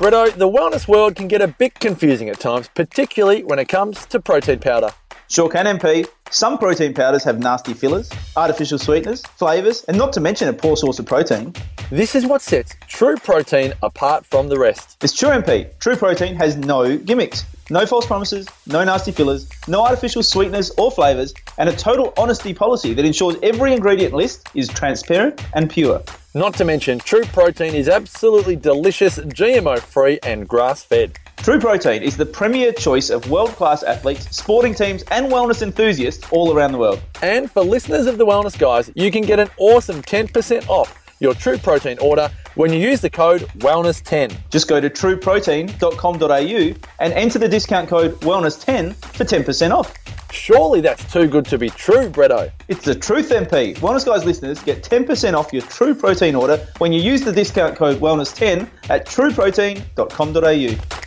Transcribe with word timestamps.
Bretto, 0.00 0.34
the 0.34 0.48
wellness 0.48 0.88
world 0.88 1.14
can 1.14 1.28
get 1.28 1.42
a 1.42 1.46
bit 1.46 1.74
confusing 1.74 2.30
at 2.30 2.40
times, 2.40 2.70
particularly 2.74 3.44
when 3.44 3.58
it 3.58 3.66
comes 3.66 4.06
to 4.06 4.18
protein 4.18 4.58
powder. 4.58 4.88
Sure 5.28 5.46
can, 5.46 5.66
MP. 5.66 6.08
Some 6.30 6.56
protein 6.56 6.94
powders 6.94 7.22
have 7.24 7.38
nasty 7.38 7.74
fillers, 7.74 8.10
artificial 8.34 8.78
sweeteners, 8.78 9.20
flavours, 9.36 9.84
and 9.88 9.98
not 9.98 10.14
to 10.14 10.20
mention 10.20 10.48
a 10.48 10.54
poor 10.54 10.74
source 10.74 10.98
of 10.98 11.04
protein. 11.04 11.52
This 11.90 12.14
is 12.14 12.24
what 12.24 12.40
sets 12.40 12.76
True 12.88 13.16
Protein 13.16 13.74
apart 13.82 14.24
from 14.24 14.48
the 14.48 14.58
rest. 14.58 14.96
It's 15.02 15.12
true, 15.12 15.28
MP. 15.28 15.68
True 15.80 15.96
Protein 15.96 16.34
has 16.34 16.56
no 16.56 16.96
gimmicks. 16.96 17.44
No 17.72 17.86
false 17.86 18.04
promises, 18.04 18.48
no 18.66 18.82
nasty 18.82 19.12
fillers, 19.12 19.48
no 19.68 19.84
artificial 19.84 20.24
sweeteners 20.24 20.72
or 20.76 20.90
flavours, 20.90 21.32
and 21.56 21.68
a 21.68 21.72
total 21.72 22.12
honesty 22.18 22.52
policy 22.52 22.94
that 22.94 23.04
ensures 23.04 23.36
every 23.44 23.72
ingredient 23.72 24.12
list 24.12 24.48
is 24.54 24.66
transparent 24.66 25.40
and 25.54 25.70
pure. 25.70 26.02
Not 26.34 26.54
to 26.54 26.64
mention, 26.64 26.98
True 26.98 27.22
Protein 27.26 27.74
is 27.74 27.88
absolutely 27.88 28.56
delicious, 28.56 29.18
GMO 29.18 29.78
free, 29.78 30.18
and 30.24 30.48
grass 30.48 30.82
fed. 30.82 31.16
True 31.36 31.60
Protein 31.60 32.02
is 32.02 32.16
the 32.16 32.26
premier 32.26 32.72
choice 32.72 33.08
of 33.08 33.30
world 33.30 33.50
class 33.50 33.84
athletes, 33.84 34.36
sporting 34.36 34.74
teams, 34.74 35.04
and 35.12 35.30
wellness 35.30 35.62
enthusiasts 35.62 36.26
all 36.32 36.52
around 36.52 36.72
the 36.72 36.78
world. 36.78 37.00
And 37.22 37.48
for 37.48 37.62
listeners 37.62 38.06
of 38.06 38.18
the 38.18 38.26
Wellness 38.26 38.58
Guys, 38.58 38.90
you 38.96 39.12
can 39.12 39.22
get 39.22 39.38
an 39.38 39.48
awesome 39.58 40.02
10% 40.02 40.68
off 40.68 40.99
your 41.20 41.34
True 41.34 41.58
Protein 41.58 41.98
order 42.00 42.28
when 42.56 42.72
you 42.72 42.80
use 42.80 43.00
the 43.00 43.10
code 43.10 43.42
WELLNESS10. 43.58 44.34
Just 44.50 44.66
go 44.66 44.80
to 44.80 44.90
trueprotein.com.au 44.90 46.88
and 46.98 47.12
enter 47.12 47.38
the 47.38 47.48
discount 47.48 47.88
code 47.88 48.18
WELLNESS10 48.20 48.94
for 48.94 49.24
10% 49.24 49.70
off. 49.70 49.94
Surely 50.32 50.80
that's 50.80 51.04
too 51.12 51.26
good 51.26 51.44
to 51.46 51.58
be 51.58 51.70
true, 51.70 52.08
Bretto. 52.08 52.50
It's 52.68 52.84
the 52.84 52.94
truth, 52.94 53.30
MP. 53.30 53.76
Wellness 53.78 54.06
Guys 54.06 54.24
listeners 54.24 54.62
get 54.62 54.82
10% 54.82 55.34
off 55.34 55.52
your 55.52 55.62
True 55.62 55.94
Protein 55.94 56.34
order 56.34 56.56
when 56.78 56.92
you 56.92 57.00
use 57.00 57.22
the 57.22 57.32
discount 57.32 57.76
code 57.76 58.00
WELLNESS10 58.00 58.68
at 58.88 59.06
trueprotein.com.au. 59.06 60.99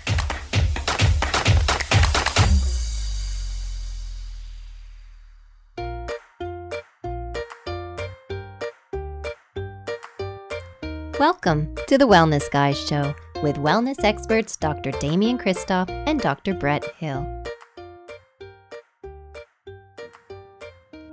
Welcome 11.23 11.73
to 11.87 11.97
the 11.97 12.05
Wellness 12.05 12.51
Guys 12.51 12.77
Show 12.77 13.15
with 13.41 13.55
wellness 13.55 14.03
experts 14.03 14.57
Dr. 14.57 14.91
Damian 14.91 15.37
Kristof 15.37 15.89
and 16.05 16.19
Dr. 16.19 16.53
Brett 16.53 16.83
Hill. 16.97 17.25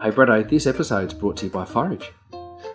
Hey, 0.03 0.11
Bretto, 0.11 0.51
this 0.51 0.67
episode's 0.67 1.15
brought 1.15 1.37
to 1.37 1.45
you 1.47 1.53
by 1.53 1.65
Forage. 1.65 2.11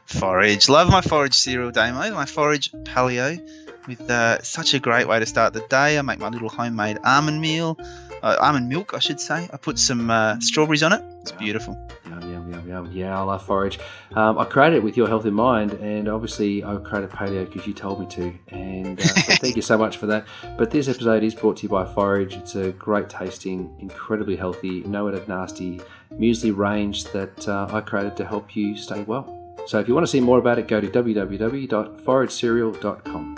Forage. 0.06 0.70
Love 0.70 0.90
my 0.90 1.02
forage 1.02 1.34
cereal, 1.34 1.72
Damo. 1.72 2.10
My 2.14 2.26
forage 2.26 2.72
paleo 2.72 3.38
with 3.86 4.10
uh, 4.10 4.42
such 4.42 4.74
a 4.74 4.80
great 4.80 5.06
way 5.06 5.20
to 5.20 5.26
start 5.26 5.52
the 5.52 5.68
day. 5.68 6.00
I 6.00 6.02
make 6.04 6.20
my 6.20 6.30
little 6.30 6.48
homemade 6.48 7.00
almond 7.04 7.42
meal, 7.42 7.78
uh, 8.26 8.36
almond 8.42 8.68
milk, 8.68 8.96
I 8.96 9.00
should 9.00 9.20
say. 9.20 9.48
I 9.54 9.58
put 9.58 9.78
some 9.78 10.10
uh, 10.10 10.40
strawberries 10.40 10.82
on 10.82 10.94
it. 10.94 11.04
It's 11.22 11.32
beautiful. 11.32 11.78
Yum, 12.10 12.22
yum, 12.22 12.52
yum, 12.52 12.68
yum. 12.68 12.92
Yeah, 12.92 13.20
I 13.20 13.22
love 13.22 13.46
Forage. 13.46 13.78
Um, 14.16 14.40
I 14.40 14.46
created 14.46 14.78
it 14.78 14.84
with 14.84 14.98
your 14.98 15.08
health 15.08 15.28
in 15.28 15.36
mind, 15.36 15.74
and 15.74 16.08
obviously 16.08 16.64
I 16.64 16.76
created 16.78 17.12
paleo 17.12 17.46
because 17.46 17.68
you 17.68 17.74
told 17.74 18.00
me 18.00 18.08
to. 18.08 18.34
And 18.48 19.00
uh, 19.00 19.04
so 19.04 19.36
thank 19.36 19.56
you 19.56 19.62
so 19.62 19.78
much 19.78 19.98
for 19.98 20.08
that. 20.08 20.26
But 20.58 20.72
this 20.72 20.88
episode 20.88 21.22
is 21.24 21.36
brought 21.36 21.58
to 21.58 21.64
you 21.64 21.70
by 21.70 21.86
Forage. 21.86 22.36
It's 22.36 22.56
a 22.56 22.72
great 22.72 23.10
tasting, 23.10 23.76
incredibly 23.80 24.36
healthy, 24.36 24.82
no 24.82 25.08
added 25.08 25.28
nasty 25.28 25.80
muesli 26.14 26.56
range 26.56 27.04
that 27.06 27.48
uh, 27.48 27.68
I 27.72 27.82
created 27.82 28.18
to 28.18 28.26
help 28.26 28.56
you 28.56 28.76
stay 28.76 29.04
well. 29.04 29.32
So 29.68 29.80
if 29.80 29.88
you 29.88 29.94
want 29.94 30.08
to 30.08 30.12
see 30.12 30.20
more 30.20 30.40
about 30.40 30.58
it, 30.58 30.68
go 30.68 30.82
to 30.82 30.88
www.foragecereal.com. 30.88 33.38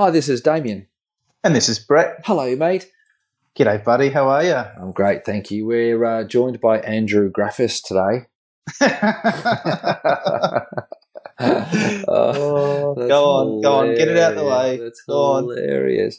Hi, 0.00 0.08
this 0.08 0.30
is 0.30 0.40
Damian. 0.40 0.86
And 1.44 1.54
this 1.54 1.68
is 1.68 1.78
Brett. 1.78 2.22
Hello, 2.24 2.56
mate. 2.56 2.90
G'day, 3.54 3.84
buddy. 3.84 4.08
How 4.08 4.28
are 4.28 4.42
you? 4.42 4.54
I'm 4.54 4.92
great, 4.92 5.26
thank 5.26 5.50
you. 5.50 5.66
We're 5.66 6.02
uh, 6.02 6.24
joined 6.24 6.58
by 6.58 6.78
Andrew 6.78 7.30
Graffis 7.30 7.82
today. 7.82 8.24
Oh, 12.08 12.94
go 12.94 13.24
on, 13.24 13.60
go 13.60 13.72
on, 13.74 13.94
get 13.94 14.08
it 14.08 14.16
out 14.16 14.32
of 14.32 14.38
the 14.38 14.44
way. 14.46 14.78
That's 14.78 15.02
Go 15.02 15.36
hilarious. 15.36 16.18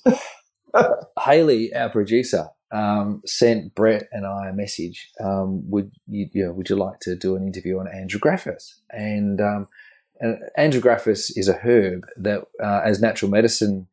Haley, 1.20 1.74
our 1.74 1.90
producer, 1.90 2.50
um, 2.72 3.24
sent 3.26 3.74
Brett 3.74 4.08
and 4.12 4.28
I 4.28 4.50
a 4.50 4.54
message. 4.54 5.10
Um, 5.20 5.68
would 5.72 5.92
you, 6.08 6.30
you 6.34 6.46
know, 6.46 6.52
would 6.54 6.70
you 6.70 6.76
like 6.76 7.00
to 7.02 7.16
do 7.16 7.36
an 7.36 7.42
interview 7.42 7.80
on 7.80 7.88
Andrew 7.88 8.20
Graffis? 8.20 8.76
And, 8.92 9.42
um, 9.42 9.68
and 10.22 10.38
Andrew 10.56 10.80
Graffis 10.80 11.32
is 11.36 11.48
a 11.48 11.56
herb 11.56 12.06
that, 12.16 12.44
uh, 12.64 12.82
as 12.86 13.02
natural 13.02 13.30
medicine 13.32 13.88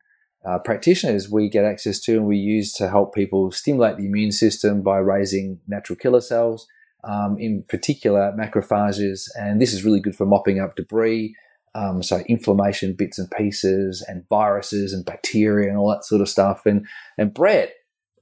uh, 0.45 0.59
practitioners, 0.59 1.29
we 1.29 1.49
get 1.49 1.65
access 1.65 1.99
to 2.01 2.15
and 2.15 2.25
we 2.25 2.37
use 2.37 2.71
to 2.73 2.87
help 2.87 3.13
people 3.13 3.51
stimulate 3.51 3.97
the 3.97 4.05
immune 4.05 4.31
system 4.31 4.81
by 4.81 4.97
raising 4.97 5.59
natural 5.67 5.97
killer 5.97 6.21
cells 6.21 6.67
um, 7.03 7.37
in 7.39 7.63
particular 7.63 8.33
macrophages, 8.37 9.29
and 9.37 9.61
this 9.61 9.73
is 9.73 9.83
really 9.83 9.99
good 9.99 10.15
for 10.15 10.25
mopping 10.25 10.59
up 10.59 10.75
debris, 10.75 11.35
um, 11.75 12.03
so 12.03 12.17
inflammation 12.27 12.93
bits 12.93 13.17
and 13.17 13.29
pieces, 13.31 14.03
and 14.07 14.27
viruses 14.27 14.93
and 14.93 15.05
bacteria 15.05 15.69
and 15.69 15.77
all 15.77 15.89
that 15.89 16.03
sort 16.03 16.21
of 16.21 16.29
stuff. 16.29 16.65
And 16.65 16.85
and 17.17 17.33
Brett 17.33 17.73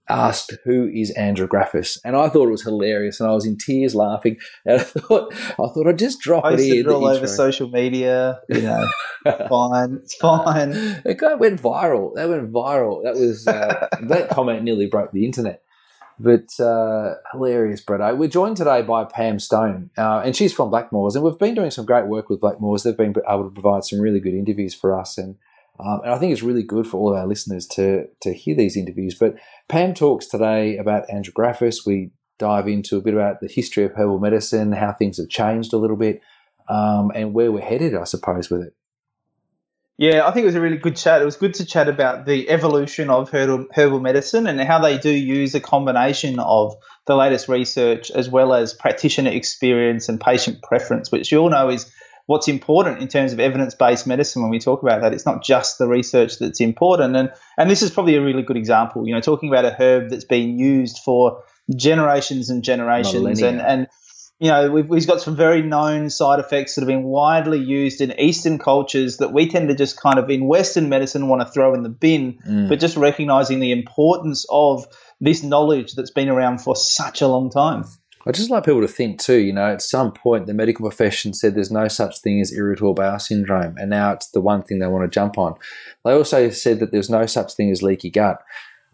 asked 0.10 0.54
who 0.64 0.88
is 0.88 1.12
Andrew 1.12 1.48
Graffis, 1.48 2.00
and 2.04 2.16
I 2.16 2.30
thought 2.30 2.48
it 2.48 2.52
was 2.52 2.64
hilarious, 2.64 3.20
and 3.20 3.30
I 3.30 3.34
was 3.34 3.46
in 3.46 3.58
tears 3.58 3.96
laughing. 3.96 4.38
And 4.66 4.82
I 4.82 4.84
thought 4.84 5.34
I 5.34 5.68
thought 5.68 5.88
I'd 5.88 6.00
just 6.00 6.20
drop 6.20 6.46
it 6.46 6.50
Posted 6.50 6.72
in. 6.72 6.80
it 6.80 6.84
the 6.84 6.96
all 6.96 7.08
over 7.08 7.28
social 7.28 7.70
media. 7.70 8.40
You 8.50 8.62
know, 8.62 8.88
fine. 9.50 10.00
It's 10.04 10.16
fine. 10.16 10.72
It 11.06 11.18
got, 11.18 11.40
went 11.40 11.62
viral. 11.62 12.14
That 12.16 12.30
went 12.30 12.52
viral. 12.52 13.04
That 13.04 13.16
was 13.16 13.48
uh, 13.48 13.88
that 14.04 14.30
comment 14.30 14.64
nearly 14.64 14.88
broke 14.88 15.12
the 15.12 15.26
internet. 15.26 15.62
But 16.20 16.60
uh, 16.60 17.16
hilarious, 17.32 17.82
Brett. 17.82 18.18
We're 18.18 18.28
joined 18.28 18.58
today 18.58 18.82
by 18.82 19.04
Pam 19.04 19.40
Stone, 19.40 19.92
uh, 19.98 20.24
and 20.26 20.36
she's 20.36 20.52
from 20.52 20.72
Blackmores, 20.72 21.14
and 21.14 21.24
we've 21.24 21.38
been 21.38 21.54
doing 21.54 21.70
some 21.70 21.86
great 21.86 22.08
work 22.08 22.28
with 22.30 22.42
Blackmores. 22.42 22.84
They've 22.84 22.98
been 22.98 23.14
able 23.30 23.44
to 23.44 23.52
provide 23.52 23.84
some 23.84 24.00
really 24.00 24.20
good 24.20 24.34
interviews 24.34 24.74
for 24.74 25.00
us, 25.00 25.18
and 25.20 25.36
um, 25.80 26.02
and 26.04 26.12
I 26.12 26.18
think 26.18 26.34
it's 26.34 26.44
really 26.44 26.64
good 26.64 26.88
for 26.88 26.98
all 26.98 27.12
of 27.14 27.20
our 27.20 27.28
listeners 27.28 27.68
to 27.68 28.08
to 28.22 28.34
hear 28.34 28.56
these 28.56 28.78
interviews. 28.78 29.16
But 29.16 29.36
Pam 29.68 29.94
talks 29.94 30.28
today 30.28 30.78
about 30.78 31.10
Andrew 31.10 31.34
Graffis. 31.34 31.86
We 31.86 32.12
dive 32.40 32.68
into 32.68 32.98
a 32.98 33.02
bit 33.02 33.14
about 33.14 33.42
the 33.42 33.48
history 33.48 33.84
of 33.84 33.94
herbal 33.94 34.20
medicine, 34.20 34.72
how 34.72 34.94
things 34.94 35.18
have 35.18 35.30
changed 35.30 35.74
a 35.74 35.78
little 35.78 35.98
bit, 35.98 36.22
um, 36.70 37.12
and 37.14 37.34
where 37.34 37.52
we're 37.52 37.62
headed, 37.62 37.96
I 37.96 38.06
suppose, 38.06 38.50
with 38.50 38.62
it. 38.62 38.74
Yeah, 40.00 40.28
I 40.28 40.32
think 40.32 40.44
it 40.44 40.48
was 40.48 40.56
a 40.56 40.62
really 40.62 40.78
good 40.78 40.96
chat. 40.96 41.24
It 41.24 41.26
was 41.26 41.38
good 41.38 41.56
to 41.56 41.66
chat 41.66 41.88
about 41.88 42.28
the 42.28 42.52
evolution 42.52 43.10
of 43.10 43.32
herbal, 43.32 43.66
herbal 43.74 44.00
medicine 44.00 44.46
and 44.46 44.62
how 44.62 44.80
they 44.80 45.00
do 45.00 45.10
use 45.10 45.56
a 45.56 45.60
combination 45.60 46.40
of 46.40 46.76
the 47.08 47.16
latest 47.16 47.50
research 47.50 48.12
as 48.12 48.30
well 48.30 48.54
as 48.54 48.76
practitioner 48.76 49.32
experience 49.32 50.08
and 50.08 50.22
patient 50.22 50.62
preference, 50.62 51.12
which 51.12 51.32
you 51.32 51.40
all 51.40 51.50
know 51.50 51.70
is 51.70 51.92
what's 52.28 52.48
important 52.48 53.02
in 53.02 53.08
terms 53.08 53.34
of 53.34 53.40
evidence-based 53.40 54.06
medicine 54.06 54.42
when 54.44 54.52
we 54.52 54.60
talk 54.60 54.84
about 54.84 55.02
that. 55.02 55.14
It's 55.14 55.26
not 55.26 55.44
just 55.44 55.80
the 55.80 55.88
research 55.88 56.38
that's 56.40 56.62
important. 56.62 57.16
And 57.16 57.32
and 57.58 57.70
this 57.70 57.82
is 57.82 57.90
probably 57.90 58.16
a 58.16 58.22
really 58.22 58.44
good 58.44 58.58
example, 58.58 59.08
you 59.08 59.14
know, 59.16 59.22
talking 59.22 59.50
about 59.50 59.66
a 59.66 59.72
herb 59.72 60.10
that's 60.12 60.26
been 60.26 60.60
used 60.60 61.00
for 61.00 61.44
generations 61.76 62.50
and 62.50 62.64
generations 62.64 63.42
and, 63.42 63.60
and 63.62 63.88
you 64.40 64.50
know, 64.50 64.70
we've, 64.70 64.88
we've 64.88 65.08
got 65.08 65.20
some 65.20 65.36
very 65.36 65.64
known 65.64 66.12
side 66.12 66.40
effects 66.40 66.76
that 66.76 66.82
have 66.82 66.88
been 66.88 67.04
widely 67.04 67.58
used 67.58 68.02
in 68.02 68.20
Eastern 68.20 68.60
cultures 68.60 69.18
that 69.18 69.34
we 69.34 69.50
tend 69.50 69.70
to 69.70 69.76
just 69.76 70.00
kind 70.00 70.20
of 70.20 70.30
in 70.30 70.46
Western 70.46 70.90
medicine 70.90 71.28
want 71.28 71.42
to 71.42 71.48
throw 71.52 71.74
in 71.74 71.82
the 71.82 71.90
bin, 71.90 72.38
Mm. 72.48 72.70
but 72.70 72.80
just 72.80 72.98
recognizing 72.98 73.60
the 73.60 73.72
importance 73.72 74.46
of 74.50 74.86
this 75.20 75.42
knowledge 75.42 75.94
that's 75.94 76.12
been 76.12 76.30
around 76.30 76.60
for 76.60 76.76
such 76.76 77.22
a 77.22 77.28
long 77.28 77.50
time. 77.50 77.86
I 78.28 78.32
just 78.32 78.50
like 78.50 78.66
people 78.66 78.82
to 78.82 78.88
think 78.88 79.22
too, 79.22 79.38
you 79.38 79.54
know, 79.54 79.68
at 79.68 79.82
some 79.82 80.12
point 80.12 80.48
the 80.48 80.54
medical 80.54 80.88
profession 80.88 81.34
said 81.34 81.56
there's 81.56 81.72
no 81.72 81.88
such 81.88 82.20
thing 82.20 82.42
as 82.42 82.54
irritable 82.54 82.94
bowel 82.94 83.20
syndrome, 83.20 83.78
and 83.78 83.90
now 83.90 84.12
it's 84.12 84.28
the 84.32 84.42
one 84.42 84.64
thing 84.64 84.80
they 84.80 84.88
want 84.88 85.10
to 85.10 85.14
jump 85.14 85.38
on. 85.38 85.56
They 86.04 86.12
also 86.12 86.50
said 86.50 86.80
that 86.80 86.92
there's 86.92 87.10
no 87.10 87.26
such 87.26 87.54
thing 87.54 87.72
as 87.72 87.82
leaky 87.82 88.10
gut, 88.10 88.42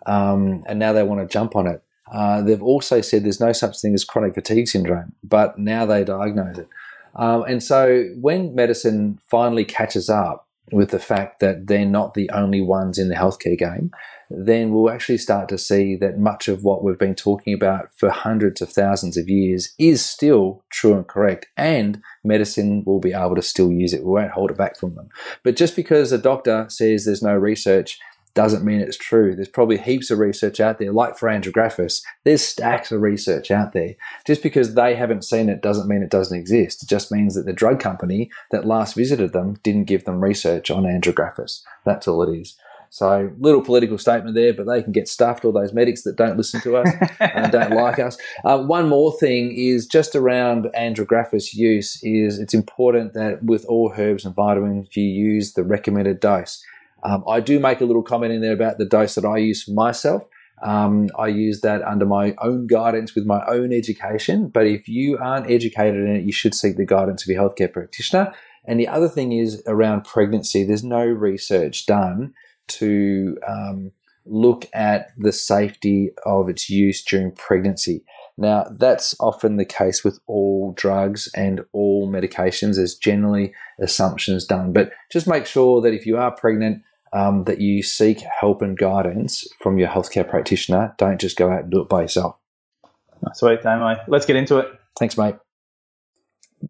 um, 0.06 0.64
and 0.68 0.78
now 0.78 0.94
they 0.94 1.04
want 1.04 1.22
to 1.22 1.32
jump 1.32 1.56
on 1.56 1.68
it. 1.68 1.84
Uh, 2.12 2.42
they've 2.42 2.62
also 2.62 3.02
said 3.02 3.24
there's 3.24 3.40
no 3.40 3.54
such 3.54 3.82
thing 3.82 3.96
as 3.96 4.04
chronic 4.04 4.36
fatigue 4.36 4.68
syndrome, 4.68 5.14
but 5.24 5.58
now 5.58 5.86
they 5.86 6.04
diagnose 6.04 6.60
it. 6.60 6.70
Um, 7.16 7.44
and 7.44 7.64
so 7.64 8.10
when 8.20 8.54
medicine 8.54 9.20
finally 9.30 9.66
catches 9.66 10.10
up 10.10 10.48
with 10.72 10.92
the 10.92 11.00
fact 11.00 11.40
that 11.40 11.68
they're 11.68 11.86
not 11.86 12.14
the 12.14 12.30
only 12.32 12.62
ones 12.62 12.98
in 12.98 13.10
the 13.10 13.16
healthcare 13.16 13.58
game, 13.58 13.92
then 14.30 14.72
we'll 14.72 14.90
actually 14.90 15.18
start 15.18 15.50
to 15.50 15.58
see 15.58 15.96
that 15.98 16.18
much 16.18 16.48
of 16.48 16.64
what 16.64 16.84
we've 16.84 16.98
been 16.98 17.16
talking 17.16 17.54
about 17.54 17.90
for 17.96 18.10
hundreds 18.10 18.62
of 18.62 18.70
thousands 18.70 19.18
of 19.18 19.30
years 19.30 19.74
is 19.78 20.04
still 20.04 20.64
true 20.72 20.96
and 20.96 21.08
correct, 21.08 21.48
and 21.58 22.02
medicine 22.24 22.84
will 22.86 23.00
be 23.00 23.14
able 23.14 23.36
to 23.36 23.42
still 23.42 23.72
use 23.72 23.94
it. 23.94 24.04
We 24.04 24.12
won't 24.12 24.32
hold 24.32 24.52
it 24.52 24.58
back 24.58 24.78
from 24.78 24.96
them. 24.96 25.10
But 25.44 25.56
just 25.56 25.76
because 25.76 26.12
a 26.12 26.18
doctor 26.18 26.66
says 26.70 27.06
there's 27.06 27.22
no 27.22 27.36
research, 27.36 28.00
doesn't 28.34 28.66
mean 28.66 28.80
it's 28.80 28.98
true. 28.98 29.36
There's 29.36 29.48
probably 29.48 29.78
heaps 29.78 30.10
of 30.10 30.20
research 30.20 30.60
out 30.60 30.80
there, 30.80 30.92
like 30.92 31.18
for 31.18 31.30
andrographis, 31.30 32.02
there's 32.24 32.44
stacks 32.44 32.92
of 32.92 33.02
research 33.02 33.52
out 33.52 33.74
there. 33.74 33.96
Just 34.26 34.42
because 34.42 34.74
they 34.74 34.96
haven't 34.96 35.24
seen 35.24 35.50
it 35.50 35.62
doesn't 35.62 35.88
mean 35.88 36.02
it 36.02 36.10
doesn't 36.10 36.38
exist. 36.38 36.84
It 36.84 36.90
just 36.90 37.12
means 37.12 37.36
that 37.36 37.46
the 37.46 37.54
drug 37.54 37.80
company 37.80 38.32
that 38.52 38.66
last 38.66 38.96
visited 38.96 39.34
them 39.34 39.60
didn't 39.64 39.86
give 39.86 40.06
them 40.06 40.24
research 40.24 40.72
on 40.72 40.84
andrographis. 40.84 41.62
That's 41.86 42.08
all 42.08 42.24
it 42.24 42.40
is. 42.40 42.58
So, 42.94 43.32
little 43.40 43.64
political 43.64 43.98
statement 43.98 44.36
there, 44.36 44.54
but 44.54 44.68
they 44.68 44.84
can 44.84 44.92
get 44.92 45.08
stuffed, 45.08 45.44
all 45.44 45.52
those 45.52 45.74
medics 45.74 46.04
that 46.04 46.16
don't 46.16 46.38
listen 46.38 46.62
to 46.62 46.78
us 46.78 46.94
and 47.20 47.52
don't 47.52 47.72
like 47.72 47.98
us. 47.98 48.20
Uh, 48.46 48.60
one 48.60 48.88
more 48.88 49.12
thing 49.18 49.52
is 49.52 49.88
just 49.88 50.16
around 50.16 50.66
andrographis 50.78 51.56
use 51.56 52.00
is 52.04 52.38
it's 52.38 52.54
important 52.54 53.14
that 53.14 53.44
with 53.44 53.66
all 53.66 53.92
herbs 53.98 54.26
and 54.26 54.36
vitamins, 54.36 54.96
you 54.96 55.06
use 55.06 55.54
the 55.54 55.64
recommended 55.64 56.20
dose. 56.20 56.64
Um, 57.04 57.24
I 57.28 57.40
do 57.40 57.60
make 57.60 57.82
a 57.82 57.86
little 57.86 58.04
comment 58.04 58.34
in 58.34 58.42
there 58.42 58.54
about 58.54 58.78
the 58.78 58.86
dose 58.86 59.16
that 59.16 59.26
I 59.26 59.38
use 59.38 59.64
for 59.64 59.72
myself. 59.72 60.26
Um, 60.64 61.10
I 61.20 61.28
use 61.28 61.62
that 61.62 61.82
under 61.82 62.06
my 62.06 62.36
own 62.42 62.68
guidance 62.68 63.14
with 63.16 63.26
my 63.26 63.44
own 63.48 63.74
education. 63.74 64.48
But 64.48 64.68
if 64.68 64.88
you 64.88 65.18
aren't 65.18 65.52
educated 65.52 65.96
in 65.96 66.16
it, 66.16 66.24
you 66.24 66.32
should 66.32 66.56
seek 66.56 66.78
the 66.78 66.86
guidance 66.86 67.24
of 67.24 67.28
your 67.30 67.44
healthcare 67.44 67.72
practitioner. 67.72 68.34
And 68.66 68.80
the 68.80 68.88
other 68.88 69.10
thing 69.10 69.34
is 69.34 69.62
around 69.68 70.06
pregnancy, 70.06 70.64
there's 70.64 70.84
no 70.84 71.04
research 71.04 71.86
done 71.86 72.34
to 72.70 73.38
um, 73.46 73.92
look 74.26 74.66
at 74.74 75.10
the 75.18 75.34
safety 75.34 76.12
of 76.26 76.48
its 76.48 76.70
use 76.70 77.04
during 77.04 77.34
pregnancy. 77.34 78.06
Now, 78.38 78.66
that's 78.72 79.16
often 79.20 79.58
the 79.58 79.66
case 79.66 80.04
with 80.04 80.20
all 80.28 80.74
drugs 80.76 81.30
and 81.36 81.62
all 81.74 82.10
medications. 82.10 82.78
There's 82.78 82.96
generally 82.96 83.54
assumptions 83.80 84.46
done, 84.46 84.72
but 84.72 84.92
just 85.12 85.28
make 85.28 85.46
sure 85.46 85.82
that 85.82 85.94
if 85.94 86.06
you 86.06 86.18
are 86.18 86.32
pregnant, 86.32 86.82
um, 87.14 87.44
that 87.46 87.62
you 87.62 87.84
seek 87.84 88.20
help 88.40 88.62
and 88.62 88.78
guidance 88.78 89.48
from 89.60 89.78
your 89.78 89.88
healthcare 89.88 90.28
practitioner. 90.28 90.96
Don't 90.98 91.22
just 91.22 91.38
go 91.38 91.52
out 91.52 91.64
and 91.64 91.72
do 91.72 91.82
it 91.82 91.90
by 91.90 92.02
yourself. 92.02 92.40
Sweet, 93.34 93.62
Damo. 93.62 93.96
Let's 94.08 94.26
get 94.26 94.36
into 94.36 94.58
it. 94.58 94.68
Thanks, 94.98 95.18
mate. 95.18 95.36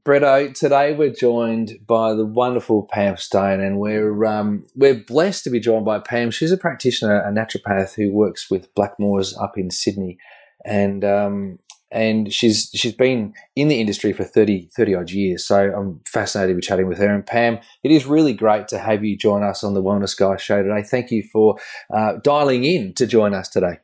Bretto, 0.03 0.53
today 0.53 0.93
we're 0.93 1.13
joined 1.13 1.77
by 1.85 2.13
the 2.13 2.25
wonderful 2.25 2.87
Pam 2.91 3.15
Stone, 3.15 3.61
and 3.61 3.79
we're 3.79 4.25
um, 4.25 4.65
we're 4.75 4.95
blessed 4.95 5.43
to 5.43 5.49
be 5.51 5.59
joined 5.59 5.85
by 5.85 5.99
Pam. 5.99 6.31
She's 6.31 6.51
a 6.51 6.57
practitioner, 6.57 7.21
a 7.21 7.31
naturopath 7.31 7.93
who 7.93 8.11
works 8.11 8.49
with 8.49 8.73
Blackmores 8.73 9.39
up 9.39 9.55
in 9.55 9.69
Sydney, 9.69 10.17
and 10.65 11.05
um, 11.05 11.59
and 11.93 12.33
she's 12.33 12.69
she's 12.73 12.93
been 12.93 13.33
in 13.55 13.67
the 13.67 13.79
industry 13.79 14.13
for 14.13 14.23
30, 14.23 14.69
30 14.75 14.95
odd 14.95 15.11
years. 15.11 15.45
So 15.45 15.71
I'm 15.71 16.01
fascinated 16.07 16.55
to 16.55 16.55
be 16.55 16.61
chatting 16.61 16.87
with 16.87 16.97
her. 16.97 17.13
And 17.13 17.25
Pam, 17.25 17.59
it 17.83 17.91
is 17.91 18.05
really 18.05 18.33
great 18.33 18.67
to 18.69 18.79
have 18.79 19.03
you 19.03 19.17
join 19.17 19.43
us 19.43 19.63
on 19.63 19.73
the 19.73 19.83
Wellness 19.83 20.17
Guy 20.17 20.35
show 20.37 20.63
today. 20.63 20.83
Thank 20.83 21.11
you 21.11 21.23
for 21.31 21.57
uh, 21.93 22.13
dialing 22.23 22.63
in 22.63 22.93
to 22.95 23.05
join 23.05 23.33
us 23.33 23.47
today. 23.49 23.77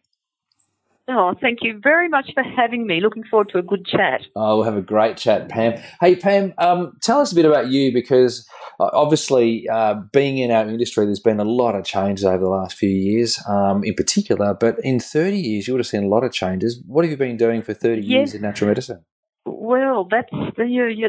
Oh, 1.11 1.33
thank 1.41 1.59
you 1.63 1.79
very 1.81 2.07
much 2.07 2.29
for 2.35 2.44
having 2.44 2.85
me. 2.85 3.01
Looking 3.01 3.23
forward 3.23 3.50
to 3.50 3.57
a 3.57 3.63
good 3.63 3.83
chat. 3.83 4.21
Oh, 4.35 4.57
we'll 4.57 4.65
have 4.65 4.77
a 4.77 4.81
great 4.81 5.17
chat, 5.17 5.50
Pam. 5.50 5.81
Hey, 6.00 6.15
Pam, 6.15 6.53
um, 6.59 6.94
tell 7.01 7.19
us 7.19 7.31
a 7.31 7.35
bit 7.35 7.45
about 7.45 7.69
you 7.69 7.91
because 7.91 8.47
uh, 8.79 8.91
obviously, 8.94 9.67
uh, 9.69 9.95
being 10.13 10.38
in 10.38 10.51
our 10.51 10.69
industry, 10.69 11.06
there's 11.06 11.19
been 11.19 11.39
a 11.39 11.45
lot 11.45 11.73
of 11.73 11.83
changes 11.83 12.25
over 12.25 12.44
the 12.44 12.50
last 12.50 12.77
few 12.77 12.89
years, 12.89 13.41
um, 13.50 13.83
in 13.83 13.95
particular. 13.95 14.53
But 14.53 14.75
in 14.83 15.00
30 15.00 15.38
years, 15.38 15.67
you 15.67 15.73
would 15.73 15.79
have 15.79 15.88
seen 15.88 16.03
a 16.03 16.07
lot 16.07 16.23
of 16.23 16.31
changes. 16.31 16.79
What 16.85 17.06
have 17.06 17.11
you 17.11 17.17
been 17.17 17.38
doing 17.38 17.63
for 17.63 17.73
30 17.73 18.01
yes. 18.01 18.07
years 18.07 18.33
in 18.35 18.41
natural 18.44 18.67
medicine? 18.67 19.03
Well, 19.45 20.07
that's 20.09 20.29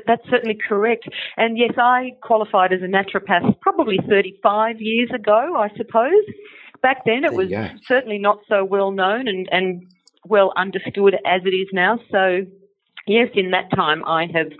that's 0.06 0.22
certainly 0.30 0.56
correct. 0.66 1.08
And 1.36 1.58
yes, 1.58 1.72
I 1.76 2.12
qualified 2.22 2.72
as 2.72 2.80
a 2.80 2.86
naturopath 2.86 3.60
probably 3.60 3.98
35 4.08 4.76
years 4.80 5.10
ago, 5.14 5.56
I 5.56 5.68
suppose. 5.76 6.24
Back 6.82 7.04
then, 7.04 7.24
it 7.24 7.32
was 7.32 7.48
certainly 7.86 8.18
not 8.18 8.38
so 8.48 8.64
well 8.64 8.90
known 8.90 9.28
and, 9.28 9.48
and 9.52 9.86
well 10.24 10.52
understood 10.56 11.14
as 11.26 11.42
it 11.44 11.50
is 11.50 11.68
now. 11.72 11.98
So, 12.10 12.46
yes, 13.06 13.28
in 13.34 13.50
that 13.50 13.70
time, 13.74 14.04
I 14.04 14.26
have. 14.34 14.52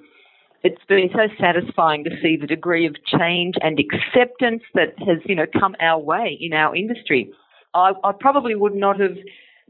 It's 0.63 0.85
been 0.87 1.09
so 1.15 1.27
satisfying 1.41 2.05
to 2.05 2.11
see 2.21 2.37
the 2.37 2.47
degree 2.47 2.87
of 2.87 2.95
change 3.07 3.55
and 3.63 3.81
acceptance 3.81 4.63
that 4.75 4.93
has, 4.99 5.17
you 5.25 5.35
know, 5.35 5.47
come 5.59 5.75
our 5.81 5.99
way 5.99 6.37
in 6.39 6.53
our 6.53 6.77
industry. 6.77 7.33
I, 7.73 7.93
I 8.05 8.13
probably 8.13 8.55
would 8.55 8.75
not 8.75 9.01
have 9.01 9.17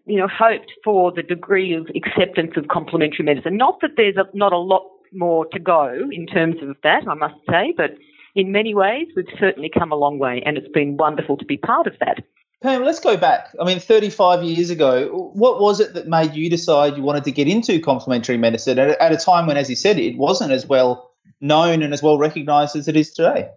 you 0.07 0.17
know, 0.17 0.27
hoped 0.29 0.73
for 0.83 1.13
the 1.13 1.23
degree 1.23 1.73
of 1.75 1.87
acceptance 1.95 2.53
of 2.57 2.67
complementary 2.69 3.25
medicine. 3.25 3.57
Not 3.57 3.81
that 3.83 3.93
there's 3.97 4.17
a, 4.17 4.25
not 4.37 4.53
a 4.53 4.59
lot 4.59 4.83
more 5.13 5.47
to 5.47 5.59
go 5.59 6.09
in 6.11 6.27
terms 6.27 6.57
of 6.63 6.77
that, 6.83 7.07
I 7.09 7.15
must 7.15 7.35
say, 7.49 7.75
but 7.77 7.93
in 8.35 8.53
many 8.53 8.75
ways 8.75 9.09
we've 9.17 9.27
certainly 9.39 9.71
come 9.71 9.93
a 9.93 9.97
long 9.97 10.19
way, 10.19 10.43
and 10.45 10.57
it's 10.57 10.73
been 10.73 10.97
wonderful 10.97 11.37
to 11.37 11.45
be 11.45 11.57
part 11.57 11.87
of 11.87 11.95
that. 12.01 12.25
Pam, 12.63 12.85
let's 12.85 13.01
go 13.01 13.17
back. 13.17 13.55
I 13.59 13.65
mean, 13.65 13.81
35 13.81 14.45
years 14.45 14.69
ago, 14.69 15.31
what 15.33 15.61
was 15.61 15.81
it 15.81 15.95
that 15.95 16.07
made 16.07 16.35
you 16.35 16.51
decide 16.51 16.97
you 16.97 17.03
wanted 17.03 17.25
to 17.25 17.33
get 17.33 17.49
into 17.49 17.81
complementary 17.81 18.37
medicine 18.37 18.79
at, 18.79 19.01
at 19.01 19.13
a 19.13 19.17
time 19.17 19.47
when, 19.47 19.57
as 19.57 19.71
you 19.71 19.77
said, 19.77 19.99
it 19.99 20.19
wasn't 20.19 20.53
as 20.53 20.67
well 20.67 21.11
known 21.41 21.83
and 21.83 21.95
as 21.95 22.03
well 22.03 22.19
recognised 22.19 22.77
as 22.77 22.87
it 22.87 22.97
is 22.97 23.13
today? 23.13 23.49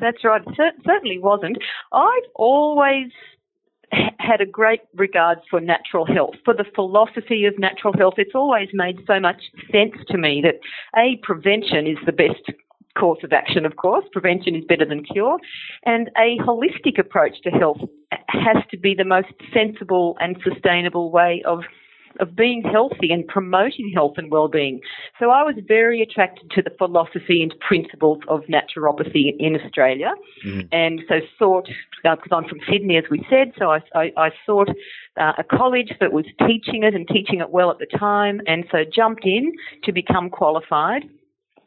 That's 0.00 0.24
right. 0.24 0.40
It 0.46 0.74
certainly 0.86 1.18
wasn't. 1.18 1.58
I've 1.92 2.22
always 2.34 3.10
had 4.18 4.40
a 4.40 4.46
great 4.46 4.80
regard 4.94 5.40
for 5.50 5.60
natural 5.60 6.06
health, 6.06 6.36
for 6.44 6.54
the 6.54 6.64
philosophy 6.74 7.44
of 7.44 7.58
natural 7.58 7.92
health. 7.92 8.14
It's 8.16 8.34
always 8.34 8.68
made 8.72 8.98
so 9.06 9.20
much 9.20 9.42
sense 9.70 9.96
to 10.08 10.16
me 10.16 10.42
that 10.42 10.60
A, 10.96 11.16
prevention 11.22 11.86
is 11.86 11.98
the 12.06 12.12
best 12.12 12.50
course 12.98 13.20
of 13.22 13.32
action, 13.32 13.64
of 13.64 13.76
course. 13.76 14.04
Prevention 14.12 14.54
is 14.54 14.64
better 14.68 14.84
than 14.84 15.04
cure. 15.04 15.38
And 15.84 16.10
a 16.16 16.38
holistic 16.42 16.98
approach 16.98 17.40
to 17.44 17.50
health 17.50 17.80
has 18.28 18.62
to 18.70 18.78
be 18.78 18.94
the 18.94 19.04
most 19.04 19.32
sensible 19.52 20.16
and 20.20 20.36
sustainable 20.44 21.10
way 21.10 21.42
of 21.46 21.60
of 22.20 22.36
being 22.36 22.62
healthy 22.62 23.10
and 23.10 23.26
promoting 23.26 23.90
health 23.94 24.14
and 24.16 24.30
well-being. 24.30 24.80
So 25.18 25.30
I 25.30 25.42
was 25.42 25.54
very 25.66 26.02
attracted 26.02 26.50
to 26.50 26.62
the 26.62 26.70
philosophy 26.76 27.42
and 27.42 27.54
principles 27.60 28.18
of 28.28 28.42
naturopathy 28.42 29.34
in 29.38 29.56
Australia, 29.56 30.12
mm. 30.44 30.68
and 30.72 31.00
so 31.08 31.20
sought 31.38 31.68
because 32.02 32.28
uh, 32.30 32.36
I'm 32.36 32.48
from 32.48 32.58
Sydney, 32.70 32.96
as 32.96 33.04
we 33.10 33.24
said. 33.30 33.52
So 33.58 33.70
I, 33.70 33.80
I, 33.94 34.12
I 34.16 34.30
sought 34.44 34.68
uh, 35.16 35.32
a 35.38 35.44
college 35.44 35.92
that 36.00 36.12
was 36.12 36.24
teaching 36.46 36.82
it 36.82 36.94
and 36.94 37.06
teaching 37.08 37.40
it 37.40 37.50
well 37.50 37.70
at 37.70 37.78
the 37.78 37.86
time, 37.98 38.40
and 38.46 38.64
so 38.70 38.78
jumped 38.84 39.24
in 39.24 39.52
to 39.84 39.92
become 39.92 40.30
qualified. 40.30 41.04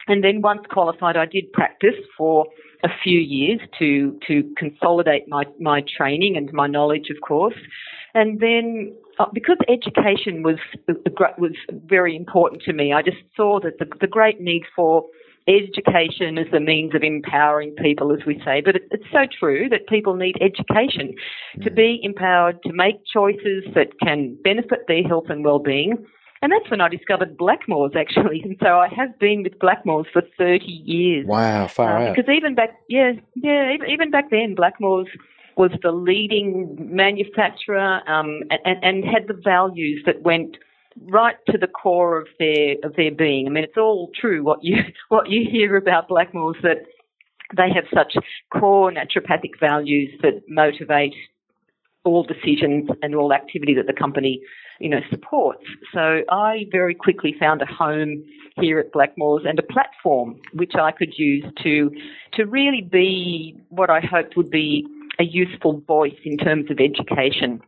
And 0.07 0.23
then 0.23 0.41
once 0.41 0.61
qualified, 0.69 1.17
I 1.17 1.25
did 1.25 1.51
practice 1.51 1.95
for 2.17 2.45
a 2.83 2.89
few 3.03 3.19
years 3.19 3.59
to 3.79 4.17
to 4.27 4.43
consolidate 4.57 5.23
my 5.27 5.43
my 5.59 5.83
training 5.97 6.37
and 6.37 6.51
my 6.53 6.67
knowledge, 6.67 7.09
of 7.09 7.21
course. 7.21 7.55
And 8.13 8.39
then 8.39 8.93
uh, 9.19 9.25
because 9.33 9.57
education 9.67 10.43
was 10.43 10.59
was 11.37 11.55
very 11.85 12.15
important 12.15 12.61
to 12.63 12.73
me, 12.73 12.93
I 12.93 13.01
just 13.01 13.17
saw 13.35 13.59
that 13.61 13.79
the, 13.79 13.87
the 13.99 14.07
great 14.07 14.39
need 14.39 14.63
for 14.75 15.05
education 15.47 16.37
as 16.39 16.47
a 16.53 16.59
means 16.59 16.95
of 16.95 17.03
empowering 17.03 17.75
people, 17.75 18.11
as 18.11 18.25
we 18.25 18.41
say. 18.43 18.61
But 18.61 18.77
it, 18.77 18.83
it's 18.91 19.05
so 19.11 19.25
true 19.39 19.69
that 19.69 19.87
people 19.87 20.15
need 20.15 20.37
education 20.41 21.13
to 21.61 21.69
mm. 21.69 21.75
be 21.75 21.99
empowered 22.01 22.61
to 22.63 22.73
make 22.73 22.95
choices 23.11 23.63
that 23.75 23.99
can 24.01 24.37
benefit 24.43 24.87
their 24.87 25.03
health 25.03 25.25
and 25.29 25.45
well-being 25.45 26.05
and 26.45 26.53
that's 26.53 26.69
when 26.69 26.79
I 26.79 26.89
discovered 26.89 27.37
Blackmores 27.37 27.95
actually. 27.95 28.41
And 28.45 28.55
so 28.61 28.77
I 28.77 28.87
have 28.95 29.17
been 29.17 29.41
with 29.41 29.57
Blackmores 29.57 30.05
for 30.13 30.21
30 30.37 30.63
years. 30.65 31.25
Wow, 31.25 31.67
far 31.67 31.97
uh, 31.97 32.09
out. 32.09 32.15
Because 32.15 32.31
even 32.31 32.53
back, 32.53 32.69
yeah, 32.87 33.13
yeah, 33.33 33.73
even, 33.73 33.89
even 33.89 34.11
back 34.11 34.29
then, 34.29 34.55
Blackmores 34.55 35.07
was 35.57 35.71
the 35.81 35.91
leading 35.91 36.77
manufacturer 36.79 38.07
um, 38.07 38.41
and, 38.51 38.77
and 38.83 39.03
had 39.03 39.27
the 39.27 39.41
values 39.43 40.03
that 40.05 40.21
went 40.21 40.57
right 41.09 41.37
to 41.49 41.57
the 41.57 41.67
core 41.67 42.21
of 42.21 42.27
their 42.37 42.75
of 42.83 42.95
their 42.95 43.11
being. 43.11 43.47
I 43.47 43.49
mean, 43.49 43.63
it's 43.63 43.77
all 43.77 44.11
true 44.13 44.43
what 44.43 44.63
you 44.63 44.77
what 45.09 45.29
you 45.31 45.49
hear 45.49 45.75
about 45.75 46.09
Blackmores 46.09 46.61
that 46.61 46.83
they 47.57 47.69
have 47.73 47.85
such 47.91 48.13
core 48.53 48.91
naturopathic 48.91 49.59
values 49.59 50.11
that 50.21 50.41
motivate 50.47 51.15
all 52.05 52.23
decisions 52.23 52.89
and 53.01 53.15
all 53.15 53.33
activity 53.33 53.73
that 53.73 53.87
the 53.87 53.93
company 53.93 54.41
you 54.79 54.89
know, 54.89 54.99
supports. 55.09 55.63
So 55.93 56.21
I 56.29 56.65
very 56.71 56.93
quickly 56.93 57.35
found 57.39 57.61
a 57.61 57.65
home 57.65 58.23
here 58.59 58.79
at 58.79 58.91
Blackmores 58.91 59.47
and 59.47 59.59
a 59.59 59.63
platform 59.63 60.39
which 60.53 60.75
I 60.75 60.91
could 60.91 61.13
use 61.17 61.45
to 61.63 61.91
to 62.33 62.45
really 62.45 62.81
be 62.81 63.57
what 63.69 63.89
I 63.89 63.99
hoped 63.99 64.37
would 64.37 64.49
be 64.49 64.85
a 65.19 65.23
useful 65.23 65.81
voice 65.87 66.17
in 66.23 66.37
terms 66.37 66.69
of 66.69 66.79
education. 66.79 67.61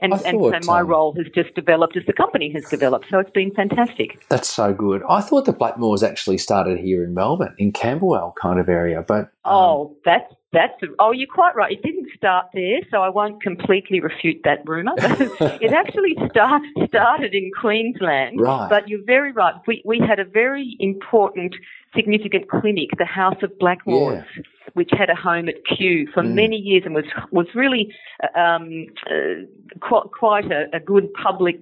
And, 0.00 0.12
thought, 0.12 0.54
and 0.54 0.64
so 0.64 0.70
my 0.70 0.80
um, 0.80 0.88
role 0.88 1.14
has 1.16 1.26
just 1.34 1.54
developed 1.54 1.96
as 1.96 2.04
the 2.06 2.12
company 2.12 2.50
has 2.52 2.68
developed. 2.68 3.06
So 3.10 3.20
it's 3.20 3.30
been 3.30 3.52
fantastic. 3.52 4.26
That's 4.28 4.50
so 4.50 4.74
good. 4.74 5.02
I 5.08 5.20
thought 5.20 5.44
the 5.44 5.52
Blackmores 5.52 6.02
actually 6.02 6.38
started 6.38 6.78
here 6.78 7.04
in 7.04 7.14
Melbourne, 7.14 7.54
in 7.58 7.72
Camberwell 7.72 8.34
kind 8.40 8.58
of 8.58 8.68
area, 8.68 9.04
but 9.06 9.30
oh, 9.44 9.96
that's 10.04 10.32
that's 10.52 10.74
oh, 10.98 11.10
you're 11.12 11.26
quite 11.32 11.54
right. 11.56 11.72
It 11.72 11.82
didn't 11.82 12.08
start 12.16 12.46
there, 12.54 12.78
so 12.90 13.02
I 13.02 13.08
won't 13.08 13.42
completely 13.42 14.00
refute 14.00 14.40
that 14.44 14.60
rumor. 14.66 14.92
it 14.98 15.72
actually 15.72 16.14
start, 16.30 16.62
started 16.88 17.34
in 17.34 17.50
Queensland, 17.60 18.40
right? 18.40 18.68
But 18.68 18.88
you're 18.88 19.04
very 19.04 19.32
right. 19.32 19.54
We 19.66 19.82
we 19.84 19.98
had 19.98 20.20
a 20.20 20.24
very 20.24 20.76
important, 20.78 21.54
significant 21.94 22.48
clinic, 22.48 22.90
the 22.98 23.04
House 23.04 23.42
of 23.42 23.50
Blackmores, 23.60 24.24
yeah. 24.36 24.42
which 24.74 24.90
had 24.92 25.10
a 25.10 25.16
home 25.16 25.48
at 25.48 25.56
Kew 25.66 26.06
for 26.14 26.22
Mm. 26.22 26.34
many 26.34 26.56
years 26.56 26.84
and 26.86 26.94
was 26.94 27.04
was 27.32 27.46
really 27.54 27.92
um, 28.36 28.86
uh, 29.10 29.44
quite, 29.80 30.04
quite 30.16 30.50
a, 30.52 30.66
a 30.72 30.80
good 30.80 31.12
public 31.14 31.56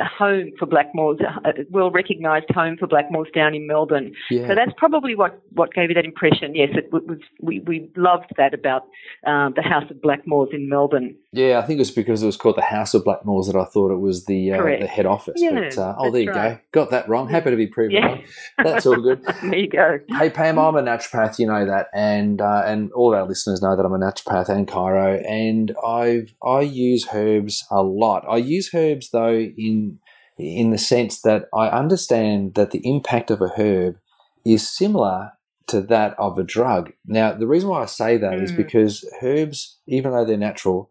home 0.00 0.52
for 0.58 0.66
Blackmores, 0.66 1.20
a 1.44 1.52
well 1.70 1.90
recognised 1.90 2.46
home 2.50 2.76
for 2.78 2.86
Blackmores 2.86 3.32
down 3.34 3.54
in 3.54 3.66
Melbourne. 3.66 4.12
Yeah. 4.30 4.48
So 4.48 4.54
that's 4.54 4.72
probably 4.76 5.14
what, 5.14 5.40
what 5.52 5.72
gave 5.72 5.88
you 5.90 5.94
that 5.94 6.04
impression. 6.04 6.54
Yes, 6.54 6.70
it 6.74 6.92
was. 6.92 7.18
We, 7.40 7.60
we 7.60 7.90
loved 7.96 8.32
that 8.36 8.54
about 8.54 8.82
um, 9.26 9.54
the 9.56 9.62
House 9.62 9.90
of 9.90 9.96
Blackmores 9.98 10.54
in 10.54 10.68
Melbourne. 10.68 11.16
Yeah, 11.34 11.58
I 11.58 11.62
think 11.62 11.78
it 11.78 11.80
was 11.80 11.90
because 11.90 12.22
it 12.22 12.26
was 12.26 12.36
called 12.36 12.56
the 12.56 12.62
House 12.62 12.94
of 12.94 13.02
Blackmores 13.04 13.46
that 13.46 13.56
I 13.56 13.64
thought 13.64 13.90
it 13.90 13.98
was 13.98 14.24
the 14.26 14.52
uh, 14.52 14.62
the 14.62 14.86
head 14.86 15.04
office. 15.04 15.34
Yeah, 15.36 15.50
but 15.52 15.76
uh, 15.76 15.94
oh, 15.98 16.10
there 16.12 16.22
you 16.22 16.30
right. 16.30 16.60
go. 16.70 16.82
Got 16.82 16.90
that 16.90 17.08
wrong. 17.08 17.28
Happy 17.28 17.50
to 17.50 17.56
be 17.56 17.66
proven 17.66 17.92
Yeah. 17.96 18.06
wrong. 18.06 18.22
That's 18.62 18.86
all 18.86 19.00
good. 19.00 19.20
There 19.42 19.56
you 19.58 19.68
go. 19.68 19.98
Hey 20.16 20.30
Pam, 20.30 20.58
I'm 20.58 20.76
a 20.76 20.82
naturopath. 20.82 21.38
You 21.40 21.48
know 21.48 21.66
that, 21.66 21.88
and 21.92 22.40
uh, 22.40 22.62
and 22.64 22.92
all 22.92 23.14
our 23.14 23.26
listeners 23.26 23.60
know 23.62 23.74
that 23.76 23.84
I'm 23.84 23.92
a 23.92 23.98
naturopath 23.98 24.48
and 24.48 24.68
chiro, 24.68 25.22
and 25.28 25.74
I've 25.84 26.32
I 26.42 26.60
use 26.60 27.08
herbs 27.12 27.64
a 27.70 27.82
lot. 27.82 28.24
I 28.28 28.36
use 28.36 28.70
herbs 28.72 29.10
though 29.10 29.34
in 29.34 29.98
in 30.38 30.70
the 30.70 30.78
sense 30.78 31.22
that 31.22 31.46
I 31.54 31.68
understand 31.68 32.54
that 32.54 32.70
the 32.70 32.80
impact 32.88 33.30
of 33.30 33.40
a 33.40 33.48
herb 33.48 33.96
is 34.44 34.68
similar 34.68 35.32
to 35.66 35.80
that 35.80 36.14
of 36.18 36.38
a 36.38 36.44
drug. 36.44 36.92
Now, 37.06 37.32
the 37.32 37.46
reason 37.46 37.70
why 37.70 37.82
I 37.82 37.86
say 37.86 38.18
that 38.18 38.34
is 38.38 38.52
Mm. 38.52 38.56
because 38.58 39.04
herbs, 39.22 39.78
even 39.86 40.12
though 40.12 40.24
they're 40.24 40.36
natural, 40.36 40.90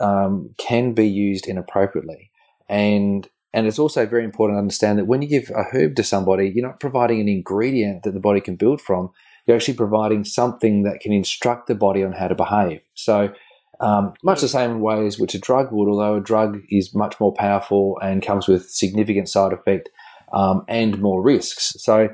um, 0.00 0.50
can 0.58 0.92
be 0.92 1.08
used 1.08 1.46
inappropriately, 1.46 2.30
and 2.68 3.28
and 3.52 3.66
it's 3.66 3.78
also 3.78 4.06
very 4.06 4.24
important 4.24 4.56
to 4.56 4.60
understand 4.60 4.98
that 4.98 5.06
when 5.06 5.22
you 5.22 5.28
give 5.28 5.50
a 5.50 5.64
herb 5.72 5.96
to 5.96 6.04
somebody, 6.04 6.52
you're 6.54 6.66
not 6.66 6.80
providing 6.80 7.20
an 7.20 7.28
ingredient 7.28 8.04
that 8.04 8.12
the 8.12 8.20
body 8.20 8.40
can 8.40 8.56
build 8.56 8.80
from. 8.80 9.10
You're 9.46 9.56
actually 9.56 9.74
providing 9.74 10.24
something 10.24 10.84
that 10.84 11.00
can 11.00 11.12
instruct 11.12 11.66
the 11.66 11.74
body 11.74 12.04
on 12.04 12.12
how 12.12 12.28
to 12.28 12.34
behave. 12.34 12.82
So, 12.94 13.32
um, 13.80 14.12
much 14.22 14.42
the 14.42 14.48
same 14.48 14.80
way 14.80 15.06
as 15.06 15.18
which 15.18 15.34
a 15.34 15.38
drug 15.38 15.72
would, 15.72 15.88
although 15.88 16.16
a 16.16 16.20
drug 16.20 16.60
is 16.68 16.94
much 16.94 17.18
more 17.18 17.32
powerful 17.32 17.98
and 18.02 18.22
comes 18.22 18.46
with 18.46 18.70
significant 18.70 19.28
side 19.28 19.52
effect 19.52 19.88
um, 20.32 20.64
and 20.68 21.00
more 21.00 21.22
risks. 21.22 21.74
So, 21.78 22.10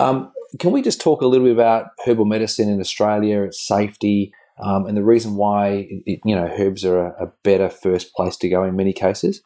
um, 0.00 0.32
can 0.58 0.72
we 0.72 0.82
just 0.82 1.00
talk 1.00 1.22
a 1.22 1.26
little 1.26 1.46
bit 1.46 1.54
about 1.54 1.88
herbal 2.04 2.24
medicine 2.24 2.68
in 2.68 2.80
Australia, 2.80 3.42
its 3.42 3.66
safety, 3.66 4.32
um, 4.62 4.86
and 4.86 4.96
the 4.96 5.02
reason 5.02 5.36
why 5.36 5.88
it, 6.06 6.20
you 6.24 6.34
know 6.34 6.48
herbs 6.58 6.84
are 6.84 7.06
a, 7.06 7.24
a 7.24 7.32
better 7.42 7.68
first 7.68 8.14
place 8.14 8.36
to 8.38 8.48
go 8.48 8.64
in 8.64 8.76
many 8.76 8.92
cases? 8.92 9.42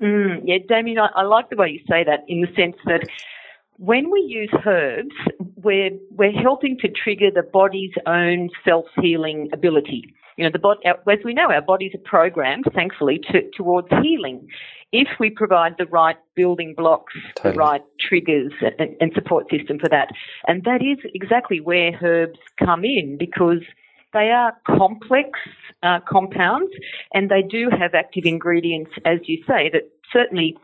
Mm, 0.00 0.42
yeah, 0.44 0.58
Damian, 0.68 0.98
I, 0.98 1.08
I 1.14 1.22
like 1.22 1.48
the 1.48 1.56
way 1.56 1.68
you 1.68 1.80
say 1.88 2.02
that 2.04 2.24
in 2.26 2.40
the 2.40 2.48
sense 2.56 2.76
that 2.86 3.06
when 3.76 4.10
we 4.10 4.20
use 4.20 4.52
herbs, 4.66 5.14
we're 5.56 5.90
we're 6.10 6.32
helping 6.32 6.76
to 6.78 6.88
trigger 6.88 7.30
the 7.32 7.42
body's 7.42 7.92
own 8.06 8.50
self 8.64 8.86
healing 9.00 9.48
ability. 9.52 10.14
You 10.36 10.44
know, 10.44 10.50
the 10.52 10.58
bod- 10.58 10.78
our, 10.84 10.98
as 11.12 11.18
we 11.24 11.34
know, 11.34 11.50
our 11.50 11.60
bodies 11.60 11.92
are 11.94 12.02
programmed, 12.04 12.64
thankfully, 12.74 13.20
to, 13.30 13.42
towards 13.56 13.88
healing. 14.02 14.48
If 14.90 15.08
we 15.20 15.30
provide 15.30 15.74
the 15.78 15.86
right 15.86 16.16
building 16.34 16.74
blocks, 16.76 17.12
Totally. 17.34 17.52
the 17.52 17.58
right 17.58 17.82
triggers 18.00 18.52
and, 18.78 18.96
and 19.00 19.12
support 19.14 19.50
system 19.50 19.78
for 19.78 19.88
that, 19.88 20.08
and 20.46 20.64
that 20.64 20.80
is 20.82 20.98
exactly 21.14 21.60
where 21.60 21.98
herbs 22.02 22.38
come 22.58 22.84
in 22.84 23.16
because 23.18 23.62
they 24.12 24.30
are 24.30 24.52
complex 24.66 25.30
uh, 25.82 26.00
compounds 26.08 26.72
and 27.14 27.30
they 27.30 27.42
do 27.42 27.68
have 27.70 27.94
active 27.94 28.24
ingredients, 28.24 28.90
as 29.04 29.20
you 29.24 29.42
say, 29.46 29.70
that 29.72 29.90
certainly 30.12 30.56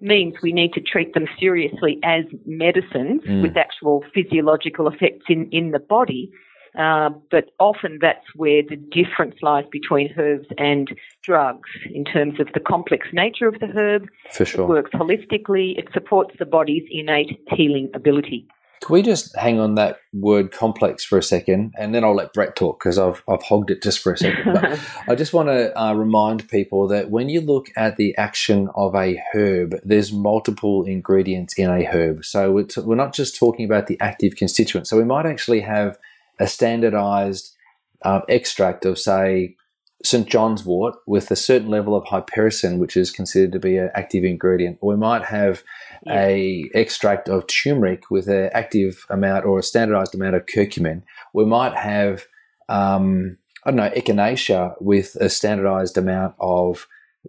means 0.00 0.34
we 0.42 0.52
need 0.52 0.72
to 0.72 0.80
treat 0.80 1.14
them 1.14 1.26
seriously 1.38 1.98
as 2.02 2.24
medicines 2.46 3.22
Mm. 3.26 3.42
with 3.42 3.56
actual 3.56 4.04
physiological 4.14 4.88
effects 4.88 5.24
in, 5.28 5.48
in 5.52 5.70
the 5.70 5.78
body. 5.78 6.30
Uh, 6.76 7.10
but 7.30 7.50
often 7.60 7.98
that's 8.00 8.26
where 8.34 8.60
the 8.68 8.74
difference 8.74 9.36
lies 9.42 9.64
between 9.70 10.12
herbs 10.18 10.48
and 10.58 10.88
drugs 11.22 11.70
in 11.94 12.04
terms 12.04 12.40
of 12.40 12.48
the 12.52 12.58
complex 12.58 13.06
nature 13.12 13.46
of 13.46 13.60
the 13.60 13.66
herb. 13.68 14.08
For 14.32 14.42
It 14.42 14.46
sure. 14.46 14.66
works 14.66 14.90
holistically. 14.92 15.78
It 15.78 15.86
supports 15.92 16.34
the 16.38 16.44
body's 16.46 16.82
innate 16.90 17.38
healing 17.48 17.90
ability. 17.94 18.48
Can 18.84 18.92
we 18.92 19.00
just 19.00 19.34
hang 19.34 19.58
on 19.58 19.76
that 19.76 20.00
word 20.12 20.52
complex 20.52 21.02
for 21.02 21.16
a 21.16 21.22
second, 21.22 21.72
and 21.78 21.94
then 21.94 22.04
I'll 22.04 22.14
let 22.14 22.34
Brett 22.34 22.54
talk 22.54 22.80
because 22.80 22.98
I've 22.98 23.22
I've 23.26 23.42
hogged 23.42 23.70
it 23.70 23.82
just 23.82 24.00
for 24.00 24.12
a 24.12 24.18
second. 24.18 24.52
But 24.52 24.78
I 25.08 25.14
just 25.14 25.32
want 25.32 25.48
to 25.48 25.80
uh, 25.80 25.94
remind 25.94 26.46
people 26.50 26.86
that 26.88 27.10
when 27.10 27.30
you 27.30 27.40
look 27.40 27.68
at 27.76 27.96
the 27.96 28.14
action 28.18 28.68
of 28.74 28.94
a 28.94 29.22
herb, 29.32 29.76
there's 29.84 30.12
multiple 30.12 30.84
ingredients 30.84 31.54
in 31.54 31.70
a 31.70 31.82
herb. 31.82 32.26
So 32.26 32.58
it's, 32.58 32.76
we're 32.76 32.94
not 32.94 33.14
just 33.14 33.38
talking 33.38 33.64
about 33.64 33.86
the 33.86 33.98
active 34.00 34.36
constituent. 34.36 34.86
So 34.86 34.98
we 34.98 35.04
might 35.04 35.24
actually 35.24 35.60
have 35.62 35.96
a 36.38 36.46
standardized 36.46 37.56
um, 38.02 38.20
extract 38.28 38.84
of, 38.84 38.98
say, 38.98 39.56
St. 40.02 40.28
John's 40.28 40.64
wort 40.64 40.96
with 41.06 41.30
a 41.30 41.36
certain 41.36 41.68
level 41.68 41.94
of 41.96 42.04
hypericin, 42.04 42.78
which 42.78 42.96
is 42.96 43.10
considered 43.10 43.52
to 43.52 43.58
be 43.58 43.76
an 43.78 43.90
active 43.94 44.24
ingredient. 44.24 44.78
Or 44.80 44.90
we 44.90 44.96
might 44.96 45.24
have 45.24 45.62
a 46.10 46.70
extract 46.74 47.28
of 47.28 47.46
turmeric 47.46 48.10
with 48.10 48.28
an 48.28 48.50
active 48.52 49.06
amount 49.08 49.46
or 49.46 49.58
a 49.58 49.62
standardized 49.62 50.14
amount 50.14 50.34
of 50.36 50.44
curcumin. 50.46 51.02
We 51.32 51.46
might 51.46 51.74
have, 51.74 52.26
um, 52.68 53.38
I 53.64 53.70
don't 53.70 53.76
know, 53.76 53.90
echinacea 53.90 54.74
with 54.80 55.16
a 55.20 55.30
standardized 55.30 55.96
amount 55.96 56.34
of 56.38 56.86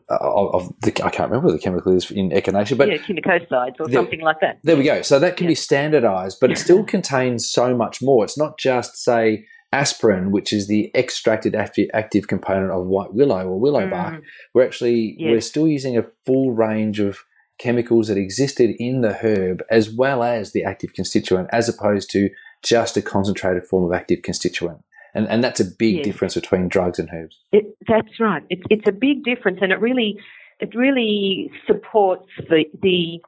uh, 0.09 0.17
of, 0.19 0.53
of 0.67 0.73
the, 0.81 0.89
I 1.05 1.09
can't 1.09 1.29
remember 1.31 1.47
what 1.47 1.53
the 1.53 1.59
chemical 1.63 1.95
is 1.95 2.11
in 2.11 2.29
echinacea, 2.31 2.77
but 2.77 2.89
yeah, 2.89 2.97
chemicosides 2.97 3.79
or 3.79 3.87
the- 3.87 3.93
something 3.93 4.19
like 4.19 4.41
that. 4.41 4.59
there 4.63 4.75
we 4.75 4.83
go. 4.83 5.01
So 5.01 5.19
that 5.19 5.37
can 5.37 5.45
Yeah. 5.45 5.51
be 5.51 5.55
standardized, 5.55 6.39
but 6.41 6.51
it 6.51 6.57
still 6.57 6.83
contains 6.95 7.49
so 7.49 7.73
much 7.77 8.01
more. 8.01 8.25
It's 8.25 8.37
not 8.37 8.59
just, 8.59 8.97
say, 9.01 9.45
aspirin, 9.81 10.31
which 10.31 10.51
is 10.53 10.67
the 10.67 10.81
extracted 10.95 11.53
active, 11.55 11.87
active 11.93 12.27
component 12.27 12.71
of 12.71 12.85
white 12.87 13.13
willow 13.13 13.43
or 13.47 13.59
willow 13.59 13.87
bark. 13.89 14.15
Mm. 14.15 14.21
We're 14.53 14.65
actually 14.69 15.15
Yes. 15.19 15.31
we're 15.31 15.41
still 15.41 15.67
using 15.67 15.97
a 15.97 16.03
full 16.25 16.51
range 16.51 16.99
of 17.07 17.13
chemicals 17.57 18.07
that 18.07 18.17
existed 18.17 18.69
in 18.79 19.01
the 19.01 19.13
herb 19.13 19.57
as 19.69 19.89
well 19.89 20.23
as 20.23 20.51
the 20.51 20.63
active 20.63 20.93
constituent, 20.93 21.47
as 21.51 21.69
opposed 21.69 22.09
to 22.11 22.29
just 22.63 22.97
a 22.97 23.01
concentrated 23.01 23.63
form 23.63 23.83
of 23.85 23.93
active 23.93 24.21
constituent. 24.23 24.79
And 25.13 25.27
and 25.29 25.43
that's 25.43 25.61
a 25.61 25.65
big 25.65 25.95
Yes. 25.97 26.05
difference 26.05 26.35
between 26.35 26.67
drugs 26.67 26.99
and 26.99 27.09
herbs. 27.13 27.37
It, 27.51 27.65
that's 27.87 28.19
right. 28.19 28.43
It's 28.49 28.63
it's 28.69 28.87
a 28.87 28.91
big 29.07 29.23
difference, 29.23 29.59
and 29.61 29.71
it 29.71 29.79
really 29.79 30.11
it 30.59 30.71
really 30.75 31.51
supports 31.67 32.29
the 32.49 32.65
the 32.87 33.21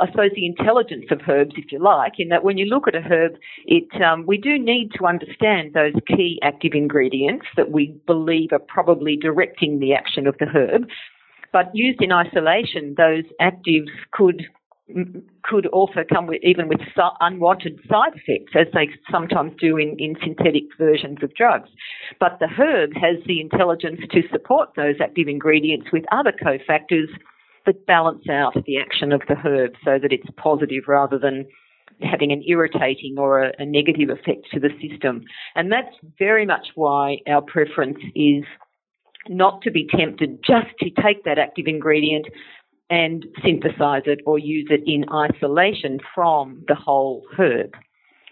I 0.00 0.06
suppose 0.06 0.30
the 0.34 0.46
intelligence 0.46 1.06
of 1.10 1.20
herbs, 1.28 1.54
if 1.56 1.72
you 1.72 1.78
like, 1.78 2.14
in 2.18 2.28
that 2.28 2.44
when 2.44 2.58
you 2.58 2.66
look 2.66 2.88
at 2.88 2.94
a 2.94 3.00
herb, 3.00 3.32
it 3.64 3.88
um, 4.02 4.24
we 4.26 4.38
do 4.38 4.58
need 4.58 4.90
to 4.98 5.06
understand 5.06 5.74
those 5.74 5.94
key 6.06 6.38
active 6.42 6.72
ingredients 6.74 7.46
that 7.56 7.70
we 7.70 7.94
believe 8.06 8.52
are 8.52 8.58
probably 8.58 9.16
directing 9.16 9.78
the 9.78 9.94
action 9.94 10.26
of 10.26 10.36
the 10.38 10.46
herb. 10.46 10.88
But 11.52 11.70
used 11.74 12.00
in 12.00 12.12
isolation, 12.12 12.94
those 12.96 13.24
actives 13.40 13.90
could 14.12 14.46
could 15.42 15.66
also 15.66 16.00
come 16.12 16.26
with 16.26 16.42
even 16.42 16.68
with 16.68 16.80
unwanted 17.20 17.78
side 17.88 18.12
effects, 18.14 18.52
as 18.54 18.66
they 18.74 18.88
sometimes 19.10 19.52
do 19.58 19.76
in, 19.76 19.96
in 19.98 20.16
synthetic 20.22 20.64
versions 20.78 21.18
of 21.22 21.34
drugs. 21.34 21.70
But 22.20 22.38
the 22.40 22.48
herb 22.48 22.90
has 22.94 23.16
the 23.26 23.40
intelligence 23.40 24.00
to 24.10 24.22
support 24.30 24.70
those 24.76 24.96
active 25.00 25.28
ingredients 25.28 25.86
with 25.92 26.04
other 26.12 26.32
cofactors 26.32 27.08
that 27.66 27.86
balance 27.86 28.28
out 28.28 28.54
the 28.66 28.78
action 28.78 29.12
of 29.12 29.22
the 29.28 29.34
herb 29.34 29.72
so 29.84 29.98
that 30.00 30.12
it's 30.12 30.26
positive 30.36 30.84
rather 30.88 31.18
than 31.18 31.46
having 32.00 32.32
an 32.32 32.42
irritating 32.46 33.16
or 33.18 33.42
a, 33.42 33.52
a 33.58 33.66
negative 33.66 34.10
effect 34.10 34.46
to 34.52 34.60
the 34.60 34.70
system. 34.80 35.22
And 35.54 35.70
that's 35.70 35.94
very 36.18 36.46
much 36.46 36.68
why 36.74 37.18
our 37.28 37.42
preference 37.42 37.98
is 38.14 38.44
not 39.28 39.62
to 39.62 39.70
be 39.70 39.86
tempted 39.86 40.40
just 40.44 40.68
to 40.80 40.90
take 40.90 41.24
that 41.24 41.38
active 41.38 41.66
ingredient 41.66 42.26
and 42.90 43.24
synthesize 43.44 44.02
it 44.06 44.20
or 44.26 44.38
use 44.38 44.68
it 44.70 44.82
in 44.86 45.04
isolation 45.10 45.98
from 46.14 46.62
the 46.68 46.74
whole 46.74 47.22
herb. 47.38 47.72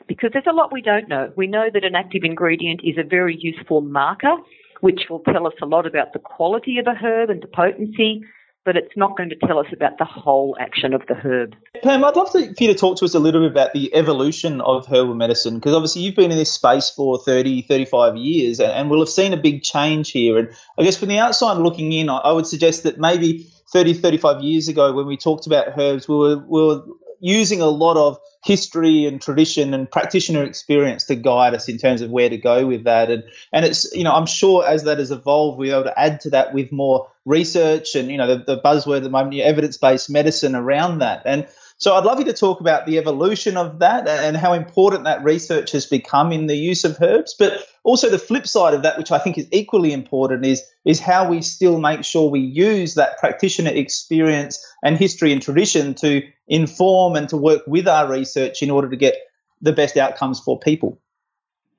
Because 0.06 0.30
there's 0.32 0.44
a 0.48 0.54
lot 0.54 0.72
we 0.72 0.82
don't 0.82 1.08
know. 1.08 1.32
We 1.36 1.46
know 1.46 1.68
that 1.72 1.84
an 1.84 1.94
active 1.94 2.24
ingredient 2.24 2.80
is 2.82 2.96
a 2.98 3.08
very 3.08 3.36
useful 3.38 3.80
marker, 3.80 4.36
which 4.80 5.02
will 5.08 5.20
tell 5.20 5.46
us 5.46 5.54
a 5.62 5.66
lot 5.66 5.86
about 5.86 6.12
the 6.12 6.18
quality 6.18 6.78
of 6.78 6.86
a 6.86 6.98
herb 6.98 7.30
and 7.30 7.42
the 7.42 7.46
potency, 7.46 8.22
but 8.64 8.76
it's 8.76 8.96
not 8.96 9.16
going 9.16 9.30
to 9.30 9.36
tell 9.36 9.58
us 9.58 9.66
about 9.72 9.98
the 9.98 10.04
whole 10.04 10.56
action 10.60 10.92
of 10.92 11.02
the 11.08 11.14
herb. 11.14 11.54
Pam, 11.82 12.04
I'd 12.04 12.16
love 12.16 12.30
to, 12.32 12.54
for 12.54 12.62
you 12.62 12.72
to 12.72 12.74
talk 12.74 12.98
to 12.98 13.04
us 13.04 13.14
a 13.14 13.18
little 13.18 13.40
bit 13.40 13.50
about 13.50 13.72
the 13.72 13.94
evolution 13.94 14.60
of 14.60 14.86
herbal 14.86 15.14
medicine, 15.14 15.54
because 15.54 15.74
obviously 15.74 16.02
you've 16.02 16.16
been 16.16 16.30
in 16.30 16.36
this 16.36 16.52
space 16.52 16.90
for 16.90 17.18
30, 17.18 17.62
35 17.62 18.16
years, 18.16 18.60
and, 18.60 18.70
and 18.70 18.90
we'll 18.90 19.00
have 19.00 19.08
seen 19.08 19.32
a 19.32 19.38
big 19.38 19.62
change 19.62 20.10
here. 20.10 20.38
And 20.38 20.50
I 20.78 20.82
guess 20.82 20.98
from 20.98 21.08
the 21.08 21.18
outside 21.18 21.58
looking 21.58 21.92
in, 21.92 22.10
I, 22.10 22.18
I 22.18 22.32
would 22.32 22.46
suggest 22.46 22.82
that 22.82 22.98
maybe 22.98 23.50
30, 23.72 23.94
35 23.94 24.42
years 24.42 24.68
ago, 24.68 24.92
when 24.92 25.06
we 25.06 25.16
talked 25.16 25.46
about 25.46 25.78
herbs, 25.78 26.08
we 26.08 26.16
were, 26.16 26.36
we 26.36 26.62
were 26.62 26.82
using 27.20 27.60
a 27.60 27.66
lot 27.66 27.96
of 27.96 28.18
history 28.42 29.04
and 29.06 29.20
tradition 29.20 29.74
and 29.74 29.90
practitioner 29.90 30.44
experience 30.44 31.04
to 31.04 31.14
guide 31.14 31.54
us 31.54 31.68
in 31.68 31.76
terms 31.76 32.00
of 32.00 32.10
where 32.10 32.28
to 32.28 32.38
go 32.38 32.66
with 32.66 32.84
that. 32.84 33.10
And 33.10 33.24
and 33.52 33.64
it's 33.64 33.92
you 33.94 34.04
know 34.04 34.12
I'm 34.12 34.26
sure 34.26 34.66
as 34.66 34.84
that 34.84 34.98
has 34.98 35.10
evolved, 35.10 35.58
we're 35.58 35.74
able 35.74 35.84
to 35.84 35.98
add 35.98 36.20
to 36.20 36.30
that 36.30 36.54
with 36.54 36.72
more 36.72 37.10
research 37.24 37.94
and 37.94 38.10
you 38.10 38.16
know 38.16 38.38
the, 38.38 38.44
the 38.44 38.60
buzzword 38.60 38.98
at 38.98 39.02
the 39.02 39.10
moment, 39.10 39.40
evidence 39.40 39.76
based 39.76 40.10
medicine 40.10 40.54
around 40.54 41.00
that. 41.00 41.22
And 41.26 41.48
So 41.80 41.94
I'd 41.94 42.04
love 42.04 42.18
you 42.18 42.26
to 42.26 42.34
talk 42.34 42.60
about 42.60 42.84
the 42.84 42.98
evolution 42.98 43.56
of 43.56 43.78
that 43.78 44.06
and 44.06 44.36
how 44.36 44.52
important 44.52 45.04
that 45.04 45.24
research 45.24 45.72
has 45.72 45.86
become 45.86 46.30
in 46.30 46.46
the 46.46 46.54
use 46.54 46.84
of 46.84 46.98
herbs. 47.00 47.34
But 47.38 47.66
also 47.84 48.10
the 48.10 48.18
flip 48.18 48.46
side 48.46 48.74
of 48.74 48.82
that, 48.82 48.98
which 48.98 49.10
I 49.10 49.18
think 49.18 49.38
is 49.38 49.48
equally 49.50 49.94
important, 49.94 50.44
is 50.44 50.62
is 50.84 51.00
how 51.00 51.26
we 51.26 51.40
still 51.40 51.80
make 51.80 52.04
sure 52.04 52.30
we 52.30 52.40
use 52.40 52.96
that 52.96 53.16
practitioner 53.18 53.70
experience 53.70 54.62
and 54.84 54.98
history 54.98 55.32
and 55.32 55.40
tradition 55.40 55.94
to 55.94 56.22
inform 56.48 57.16
and 57.16 57.30
to 57.30 57.38
work 57.38 57.62
with 57.66 57.88
our 57.88 58.10
research 58.10 58.62
in 58.62 58.70
order 58.70 58.90
to 58.90 58.96
get 58.96 59.14
the 59.62 59.72
best 59.72 59.96
outcomes 59.96 60.38
for 60.38 60.58
people. 60.58 61.00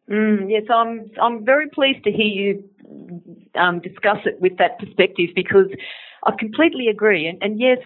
Mm, 0.09 0.49
yes, 0.49 0.63
I'm. 0.73 1.11
I'm 1.21 1.45
very 1.45 1.69
pleased 1.69 2.03
to 2.05 2.11
hear 2.11 2.25
you 2.25 2.63
um, 3.53 3.79
discuss 3.81 4.17
it 4.25 4.41
with 4.41 4.57
that 4.57 4.79
perspective 4.79 5.29
because 5.35 5.67
I 6.23 6.31
completely 6.39 6.87
agree. 6.87 7.27
And, 7.27 7.37
and 7.43 7.59
yes, 7.59 7.77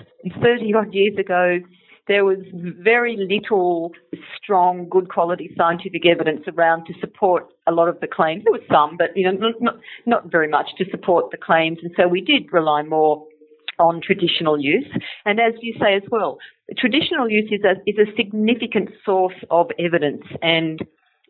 30 0.42 0.74
odd 0.74 0.94
years 0.94 1.18
ago, 1.18 1.60
there 2.08 2.24
was 2.24 2.38
very 2.54 3.18
little 3.18 3.92
strong, 4.38 4.88
good 4.90 5.10
quality 5.10 5.52
scientific 5.58 6.06
evidence 6.06 6.42
around 6.48 6.86
to 6.86 6.94
support 7.00 7.48
a 7.68 7.72
lot 7.72 7.88
of 7.88 8.00
the 8.00 8.08
claims. 8.08 8.44
There 8.44 8.54
was 8.54 8.62
some, 8.72 8.98
but 8.98 9.16
you 9.16 9.32
know, 9.32 9.52
not, 9.60 9.76
not 10.06 10.32
very 10.32 10.48
much 10.48 10.70
to 10.78 10.86
support 10.92 11.32
the 11.32 11.38
claims, 11.38 11.80
and 11.82 11.92
so 11.98 12.08
we 12.08 12.22
did 12.22 12.52
rely 12.52 12.84
more 12.84 13.26
on 13.80 14.02
traditional 14.02 14.60
use. 14.60 14.88
And 15.26 15.40
as 15.40 15.54
you 15.62 15.74
say 15.80 15.96
as 15.96 16.04
well, 16.10 16.38
traditional 16.78 17.30
use 17.30 17.52
is 17.52 17.62
a, 17.64 17.74
is 17.90 17.98
a 17.98 18.16
significant 18.16 18.90
source 19.04 19.36
of 19.50 19.68
evidence, 19.80 20.24
and 20.42 20.80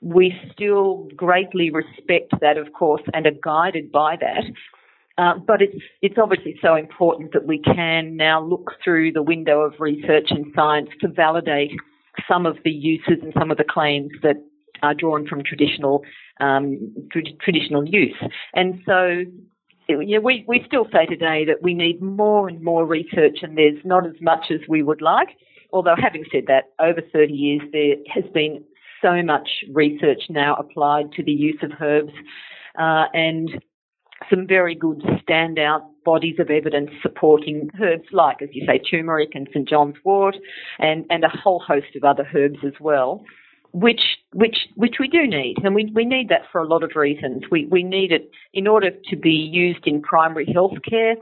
we 0.01 0.33
still 0.53 1.07
greatly 1.15 1.71
respect 1.71 2.33
that, 2.41 2.57
of 2.57 2.73
course, 2.73 3.01
and 3.13 3.25
are 3.25 3.31
guided 3.43 3.91
by 3.91 4.17
that. 4.17 4.43
Uh, 5.17 5.35
but 5.47 5.61
it's 5.61 5.81
it's 6.01 6.17
obviously 6.21 6.57
so 6.61 6.75
important 6.75 7.31
that 7.31 7.45
we 7.45 7.59
can 7.59 8.17
now 8.17 8.43
look 8.43 8.71
through 8.83 9.11
the 9.13 9.23
window 9.23 9.61
of 9.61 9.73
research 9.79 10.27
and 10.29 10.45
science 10.53 10.89
to 10.99 11.07
validate 11.07 11.71
some 12.27 12.45
of 12.45 12.57
the 12.63 12.71
uses 12.71 13.17
and 13.21 13.33
some 13.37 13.49
of 13.49 13.57
the 13.57 13.63
claims 13.63 14.11
that 14.23 14.35
are 14.83 14.93
drawn 14.93 15.25
from 15.25 15.41
traditional 15.43 16.03
um, 16.39 16.93
traditional 17.39 17.87
use. 17.87 18.17
And 18.53 18.81
so, 18.85 19.23
you 19.87 20.17
know, 20.17 20.21
we 20.21 20.43
we 20.47 20.63
still 20.67 20.87
say 20.91 21.05
today 21.05 21.45
that 21.45 21.61
we 21.61 21.73
need 21.73 22.01
more 22.01 22.49
and 22.49 22.61
more 22.61 22.85
research, 22.85 23.39
and 23.41 23.57
there's 23.57 23.83
not 23.85 24.05
as 24.05 24.15
much 24.21 24.51
as 24.51 24.59
we 24.67 24.83
would 24.83 25.01
like. 25.01 25.29
Although, 25.71 25.95
having 25.97 26.25
said 26.31 26.43
that, 26.47 26.65
over 26.79 27.01
30 27.01 27.33
years 27.33 27.61
there 27.71 27.95
has 28.13 28.23
been 28.33 28.63
so 29.01 29.21
much 29.21 29.49
research 29.71 30.23
now 30.29 30.55
applied 30.55 31.11
to 31.13 31.23
the 31.23 31.31
use 31.31 31.59
of 31.61 31.71
herbs, 31.81 32.13
uh, 32.77 33.05
and 33.13 33.61
some 34.29 34.47
very 34.47 34.75
good 34.75 35.01
standout 35.27 35.81
bodies 36.03 36.35
of 36.39 36.49
evidence 36.49 36.91
supporting 37.01 37.69
herbs 37.81 38.07
like, 38.11 38.41
as 38.41 38.49
you 38.53 38.65
say, 38.65 38.79
turmeric 38.79 39.29
and 39.33 39.47
St 39.51 39.67
John's 39.67 39.95
wort, 40.03 40.35
and, 40.79 41.05
and 41.09 41.23
a 41.23 41.29
whole 41.29 41.59
host 41.59 41.95
of 41.95 42.03
other 42.03 42.27
herbs 42.33 42.59
as 42.65 42.73
well, 42.79 43.23
which 43.71 44.01
which 44.31 44.67
which 44.75 44.95
we 44.99 45.07
do 45.07 45.27
need, 45.27 45.57
and 45.63 45.75
we, 45.75 45.91
we 45.93 46.05
need 46.05 46.29
that 46.29 46.43
for 46.51 46.61
a 46.61 46.67
lot 46.67 46.83
of 46.83 46.91
reasons. 46.95 47.43
We 47.51 47.65
we 47.65 47.83
need 47.83 48.11
it 48.11 48.29
in 48.53 48.67
order 48.67 48.91
to 49.09 49.15
be 49.17 49.31
used 49.31 49.85
in 49.85 50.01
primary 50.01 50.45
health 50.53 50.77
care. 50.89 51.15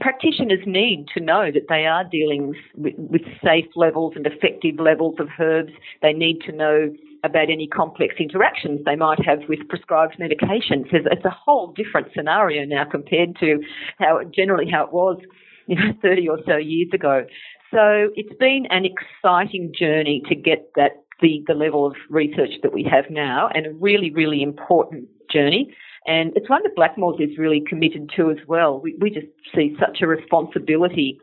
Practitioners 0.00 0.60
need 0.66 1.06
to 1.14 1.20
know 1.20 1.50
that 1.50 1.68
they 1.68 1.86
are 1.86 2.04
dealing 2.04 2.54
with, 2.74 2.94
with 2.98 3.22
safe 3.42 3.70
levels 3.74 4.12
and 4.16 4.26
effective 4.26 4.78
levels 4.78 5.14
of 5.18 5.28
herbs. 5.38 5.72
They 6.02 6.12
need 6.12 6.40
to 6.42 6.52
know 6.52 6.92
about 7.24 7.50
any 7.50 7.66
complex 7.66 8.16
interactions 8.18 8.80
they 8.84 8.96
might 8.96 9.24
have 9.24 9.40
with 9.48 9.60
prescribed 9.68 10.16
medications. 10.18 10.86
It's 10.92 11.24
a 11.24 11.30
whole 11.30 11.72
different 11.72 12.08
scenario 12.14 12.64
now 12.64 12.84
compared 12.90 13.36
to 13.40 13.60
how 13.98 14.20
generally 14.34 14.70
how 14.70 14.84
it 14.84 14.92
was, 14.92 15.20
you 15.66 15.76
know, 15.76 15.92
30 16.02 16.28
or 16.28 16.38
so 16.46 16.56
years 16.56 16.90
ago. 16.92 17.24
So 17.70 18.10
it's 18.16 18.36
been 18.38 18.66
an 18.70 18.84
exciting 18.84 19.72
journey 19.78 20.22
to 20.28 20.34
get 20.34 20.72
that 20.76 21.02
the, 21.20 21.42
the 21.46 21.54
level 21.54 21.86
of 21.86 21.94
research 22.10 22.50
that 22.62 22.72
we 22.72 22.82
have 22.82 23.04
now 23.08 23.48
and 23.54 23.66
a 23.66 23.72
really, 23.72 24.10
really 24.10 24.42
important 24.42 25.08
journey. 25.30 25.74
And 26.06 26.32
it's 26.36 26.50
one 26.50 26.62
that 26.64 26.76
Blackmores 26.76 27.20
is 27.22 27.38
really 27.38 27.62
committed 27.66 28.10
to 28.16 28.30
as 28.30 28.38
well. 28.48 28.80
We, 28.80 28.96
we 29.00 29.10
just 29.10 29.28
see 29.54 29.76
such 29.78 30.02
a 30.02 30.06
responsibility 30.06 31.20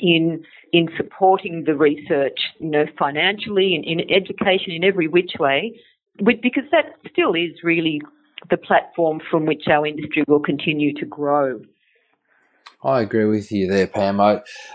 in 0.00 0.44
in 0.72 0.88
supporting 0.96 1.64
the 1.64 1.74
research, 1.74 2.38
you 2.58 2.68
know, 2.68 2.84
financially 2.98 3.74
and 3.74 3.84
in 3.84 4.00
education 4.10 4.72
in 4.72 4.84
every 4.84 5.08
which 5.08 5.32
way, 5.38 5.78
because 6.18 6.64
that 6.70 6.86
still 7.10 7.34
is 7.34 7.62
really 7.62 8.00
the 8.50 8.56
platform 8.56 9.20
from 9.30 9.46
which 9.46 9.66
our 9.68 9.86
industry 9.86 10.24
will 10.28 10.40
continue 10.40 10.92
to 10.94 11.06
grow. 11.06 11.60
I 12.84 13.00
agree 13.00 13.24
with 13.24 13.50
you 13.50 13.66
there, 13.66 13.86
Pam. 13.86 14.20
I, 14.20 14.34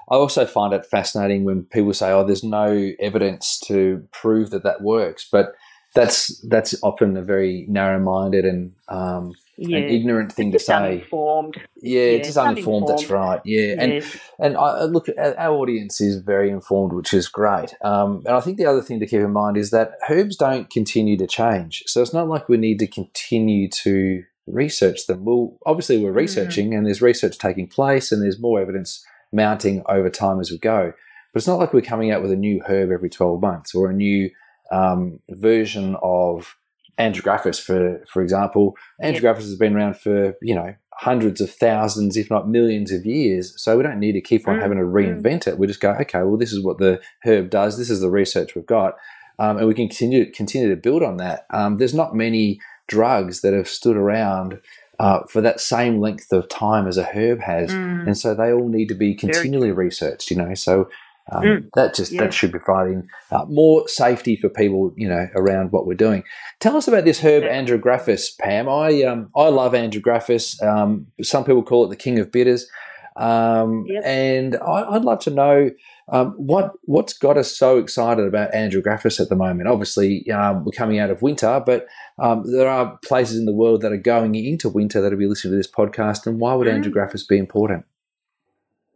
I 0.09 0.15
also 0.15 0.45
find 0.45 0.73
it 0.73 0.85
fascinating 0.85 1.43
when 1.43 1.63
people 1.63 1.93
say, 1.93 2.11
"Oh, 2.11 2.25
there's 2.25 2.43
no 2.43 2.91
evidence 2.99 3.59
to 3.67 4.05
prove 4.11 4.49
that 4.49 4.63
that 4.63 4.81
works," 4.81 5.27
but 5.31 5.53
that's 5.93 6.39
that's 6.47 6.75
often 6.83 7.15
a 7.15 7.21
very 7.21 7.65
narrow-minded 7.69 8.45
and 8.45 8.73
um, 8.87 9.33
yeah. 9.57 9.77
an 9.77 9.83
ignorant 9.83 10.31
thing 10.31 10.51
to 10.51 10.59
say. 10.59 10.73
Uninformed. 10.73 11.55
Yeah, 11.81 12.03
yeah 12.03 12.17
just 12.23 12.37
uninformed, 12.37 12.89
uninformed. 12.89 12.89
That's 12.89 13.09
right. 13.09 13.41
Yeah, 13.45 13.75
and 13.77 14.03
and 14.39 14.57
I 14.57 14.83
look, 14.83 15.07
our 15.17 15.53
audience 15.53 16.01
is 16.01 16.21
very 16.21 16.49
informed, 16.49 16.93
which 16.93 17.13
is 17.13 17.27
great. 17.27 17.73
Um, 17.83 18.23
and 18.25 18.35
I 18.35 18.41
think 18.41 18.57
the 18.57 18.65
other 18.65 18.81
thing 18.81 18.99
to 18.99 19.07
keep 19.07 19.21
in 19.21 19.31
mind 19.31 19.57
is 19.57 19.71
that 19.71 19.93
herbs 20.09 20.35
don't 20.35 20.69
continue 20.69 21.17
to 21.17 21.27
change, 21.27 21.83
so 21.87 22.01
it's 22.01 22.13
not 22.13 22.27
like 22.27 22.49
we 22.49 22.57
need 22.57 22.79
to 22.79 22.87
continue 22.87 23.69
to 23.83 24.23
research 24.47 25.07
them. 25.07 25.25
Well, 25.25 25.57
obviously 25.65 25.97
we're 25.97 26.11
mm. 26.11 26.17
researching, 26.17 26.71
mm. 26.71 26.77
and 26.77 26.85
there's 26.85 27.01
research 27.01 27.37
taking 27.37 27.67
place, 27.67 28.11
and 28.11 28.21
there's 28.21 28.39
more 28.39 28.59
evidence 28.59 29.05
mounting 29.31 29.83
over 29.87 30.09
time 30.09 30.39
as 30.39 30.51
we 30.51 30.57
go. 30.57 30.93
But 31.33 31.39
it's 31.39 31.47
not 31.47 31.59
like 31.59 31.73
we're 31.73 31.81
coming 31.81 32.11
out 32.11 32.21
with 32.21 32.31
a 32.31 32.35
new 32.35 32.61
herb 32.67 32.91
every 32.91 33.09
12 33.09 33.41
months 33.41 33.73
or 33.73 33.89
a 33.89 33.93
new 33.93 34.29
um, 34.71 35.19
version 35.29 35.95
of 36.01 36.57
Andrographis, 36.97 37.61
for 37.61 38.03
for 38.11 38.21
example. 38.21 38.75
Andrographis 39.03 39.37
has 39.37 39.55
been 39.55 39.75
around 39.75 39.97
for 39.97 40.35
you 40.41 40.55
know 40.55 40.75
hundreds 40.93 41.41
of 41.41 41.51
thousands, 41.51 42.15
if 42.15 42.29
not 42.29 42.47
millions 42.47 42.91
of 42.91 43.05
years. 43.05 43.59
So 43.59 43.75
we 43.75 43.83
don't 43.83 43.99
need 43.99 44.11
to 44.11 44.21
keep 44.21 44.47
on 44.47 44.57
mm. 44.57 44.61
having 44.61 44.77
to 44.77 44.83
reinvent 44.83 45.47
it. 45.47 45.57
We 45.57 45.65
just 45.65 45.79
go, 45.79 45.93
okay, 45.93 46.21
well, 46.21 46.37
this 46.37 46.53
is 46.53 46.63
what 46.63 46.77
the 46.77 47.01
herb 47.25 47.49
does. 47.49 47.77
This 47.77 47.89
is 47.89 48.01
the 48.01 48.11
research 48.11 48.53
we've 48.53 48.65
got, 48.65 48.97
um, 49.39 49.57
and 49.57 49.67
we 49.67 49.73
can 49.73 49.87
continue 49.87 50.31
continue 50.31 50.69
to 50.69 50.75
build 50.75 51.03
on 51.03 51.17
that. 51.17 51.45
Um, 51.49 51.77
there's 51.77 51.93
not 51.93 52.15
many 52.15 52.59
drugs 52.87 53.41
that 53.41 53.53
have 53.53 53.67
stood 53.67 53.97
around. 53.97 54.59
Uh, 54.99 55.25
for 55.25 55.41
that 55.41 55.59
same 55.59 55.99
length 55.99 56.31
of 56.31 56.47
time 56.47 56.85
as 56.85 56.95
a 56.95 57.03
herb 57.03 57.41
has, 57.41 57.71
mm. 57.71 58.05
and 58.05 58.15
so 58.15 58.35
they 58.35 58.53
all 58.53 58.69
need 58.69 58.87
to 58.87 58.93
be 58.93 59.15
continually 59.15 59.71
researched. 59.71 60.29
You 60.29 60.37
know, 60.37 60.53
so 60.53 60.91
um, 61.31 61.43
mm, 61.43 61.69
that 61.75 61.95
just 61.95 62.11
yeah. 62.11 62.21
that 62.21 62.33
should 62.33 62.51
be 62.51 62.59
providing 62.59 63.07
uh, 63.31 63.45
more 63.45 63.87
safety 63.87 64.35
for 64.35 64.49
people, 64.49 64.93
you 64.97 65.07
know, 65.07 65.27
around 65.35 65.71
what 65.71 65.87
we're 65.87 65.93
doing. 65.93 66.23
Tell 66.59 66.75
us 66.75 66.87
about 66.87 67.05
this 67.05 67.21
herb 67.21 67.43
Andrographis, 67.43 68.37
Pam. 68.37 68.67
I 68.67 69.03
um, 69.03 69.29
I 69.35 69.47
love 69.47 69.73
Andrographis. 69.73 70.61
Um, 70.61 71.07
some 71.21 71.43
people 71.43 71.63
call 71.63 71.85
it 71.85 71.89
the 71.89 71.95
king 71.95 72.19
of 72.19 72.31
bitters, 72.31 72.67
um, 73.15 73.85
yep. 73.87 74.03
and 74.05 74.57
I, 74.57 74.89
would 74.89 75.05
love 75.05 75.19
to 75.19 75.29
know 75.29 75.71
um, 76.09 76.33
what 76.33 76.73
what's 76.83 77.13
got 77.13 77.37
us 77.37 77.55
so 77.55 77.77
excited 77.77 78.27
about 78.27 78.51
Andrographis 78.51 79.21
at 79.21 79.29
the 79.29 79.35
moment. 79.35 79.69
Obviously, 79.69 80.29
um, 80.31 80.65
we're 80.65 80.73
coming 80.73 80.99
out 80.99 81.11
of 81.11 81.21
winter, 81.21 81.63
but 81.65 81.87
there 82.17 82.67
are 82.67 82.99
places 83.05 83.37
in 83.37 83.45
the 83.45 83.53
world 83.53 83.81
that 83.81 83.93
are 83.93 83.97
going 83.97 84.35
into 84.35 84.67
winter 84.67 84.99
that 84.99 85.11
will 85.11 85.17
be 85.17 85.27
listening 85.27 85.53
to 85.53 85.57
this 85.57 85.71
podcast. 85.71 86.27
And 86.27 86.41
why 86.41 86.55
would 86.55 86.67
mm. 86.67 86.83
Andrographis 86.83 87.25
be 87.25 87.37
important? 87.37 87.85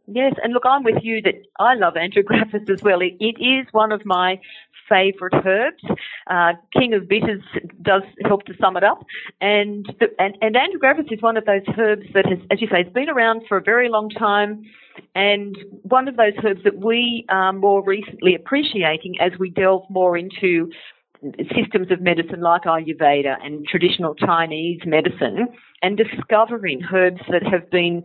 Yes, 0.06 0.34
and 0.42 0.52
look, 0.52 0.64
I'm 0.64 0.84
with 0.84 1.02
you 1.02 1.20
that 1.22 1.34
I 1.58 1.74
love 1.74 1.94
Andrographis 1.94 2.70
as 2.70 2.82
well. 2.82 3.00
it, 3.00 3.14
it 3.20 3.42
is 3.42 3.66
one 3.72 3.92
of 3.92 4.04
my 4.04 4.40
favourite 4.88 5.44
herbs. 5.44 5.82
Uh, 6.28 6.52
King 6.72 6.94
of 6.94 7.08
Bitters 7.08 7.42
does 7.82 8.02
help 8.24 8.44
to 8.44 8.54
sum 8.60 8.76
it 8.76 8.84
up. 8.84 9.04
And, 9.40 9.84
the, 9.98 10.06
and, 10.18 10.36
and 10.40 10.54
Andrographis 10.54 11.12
is 11.12 11.20
one 11.20 11.36
of 11.36 11.44
those 11.44 11.62
herbs 11.76 12.06
that 12.14 12.26
has, 12.26 12.38
as 12.50 12.60
you 12.60 12.68
say, 12.70 12.84
has 12.84 12.92
been 12.92 13.08
around 13.08 13.42
for 13.48 13.56
a 13.56 13.62
very 13.62 13.88
long 13.88 14.10
time 14.10 14.64
and 15.14 15.56
one 15.82 16.08
of 16.08 16.16
those 16.16 16.32
herbs 16.44 16.60
that 16.64 16.78
we 16.78 17.24
are 17.28 17.52
more 17.52 17.82
recently 17.84 18.34
appreciating 18.34 19.14
as 19.20 19.32
we 19.38 19.50
delve 19.50 19.84
more 19.90 20.16
into 20.16 20.70
systems 21.54 21.90
of 21.90 22.00
medicine 22.00 22.40
like 22.40 22.64
Ayurveda 22.64 23.36
and 23.42 23.66
traditional 23.66 24.14
Chinese 24.14 24.80
medicine 24.84 25.48
and 25.82 25.96
discovering 25.96 26.82
herbs 26.92 27.20
that 27.30 27.42
have 27.42 27.70
been 27.70 28.02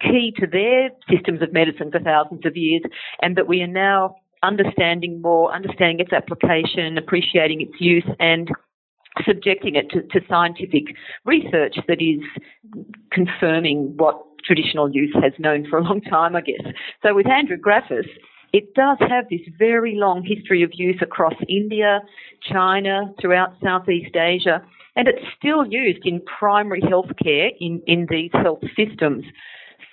key 0.00 0.32
to 0.38 0.46
their 0.46 0.90
systems 1.10 1.42
of 1.42 1.52
medicine 1.52 1.90
for 1.90 2.00
thousands 2.00 2.44
of 2.46 2.56
years 2.56 2.82
and 3.20 3.36
that 3.36 3.48
we 3.48 3.62
are 3.62 3.66
now 3.66 4.16
understanding 4.42 5.22
more, 5.22 5.52
understanding 5.52 6.00
its 6.00 6.12
application, 6.12 6.98
appreciating 6.98 7.60
its 7.60 7.80
use 7.80 8.06
and 8.18 8.50
subjecting 9.26 9.74
it 9.76 9.90
to, 9.90 10.02
to 10.02 10.26
scientific 10.28 10.96
research 11.24 11.76
that 11.86 12.00
is 12.00 12.20
confirming 13.12 13.94
what 13.96 14.20
traditional 14.44 14.90
use 14.90 15.14
has 15.22 15.32
known 15.38 15.66
for 15.68 15.78
a 15.78 15.82
long 15.82 16.00
time, 16.00 16.34
I 16.34 16.40
guess. 16.40 16.64
So 17.02 17.14
with 17.14 17.26
Andrographis, 17.26 18.08
it 18.52 18.74
does 18.74 18.98
have 19.00 19.26
this 19.30 19.40
very 19.58 19.94
long 19.96 20.24
history 20.24 20.62
of 20.62 20.70
use 20.74 20.98
across 21.00 21.34
India, 21.48 22.00
China, 22.42 23.12
throughout 23.20 23.54
Southeast 23.62 24.14
Asia, 24.14 24.62
and 24.96 25.08
it's 25.08 25.24
still 25.38 25.66
used 25.66 26.04
in 26.04 26.20
primary 26.38 26.82
health 26.86 27.10
care 27.22 27.50
in, 27.60 27.80
in 27.86 28.06
these 28.10 28.30
health 28.32 28.60
systems. 28.76 29.24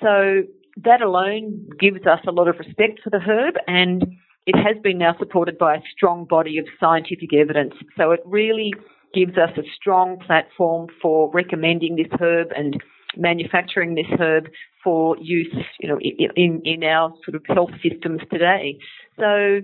So 0.01 0.43
that 0.83 1.01
alone 1.01 1.67
gives 1.79 2.05
us 2.05 2.19
a 2.27 2.31
lot 2.31 2.47
of 2.47 2.57
respect 2.59 3.01
for 3.03 3.09
the 3.09 3.19
herb 3.19 3.55
and 3.67 4.03
it 4.45 4.55
has 4.55 4.77
been 4.81 4.97
now 4.97 5.15
supported 5.19 5.57
by 5.57 5.75
a 5.75 5.81
strong 5.91 6.25
body 6.25 6.57
of 6.57 6.65
scientific 6.79 7.33
evidence. 7.33 7.73
So 7.97 8.11
it 8.11 8.21
really 8.25 8.73
gives 9.13 9.37
us 9.37 9.51
a 9.57 9.63
strong 9.75 10.17
platform 10.25 10.87
for 11.01 11.29
recommending 11.31 11.95
this 11.95 12.07
herb 12.19 12.49
and 12.55 12.81
manufacturing 13.17 13.95
this 13.95 14.05
herb 14.19 14.47
for 14.83 15.17
use, 15.19 15.53
you 15.79 15.89
know, 15.89 15.99
in, 15.99 16.61
in 16.63 16.83
our 16.83 17.13
sort 17.25 17.35
of 17.35 17.43
health 17.47 17.71
systems 17.81 18.21
today. 18.31 18.77
So, 19.19 19.61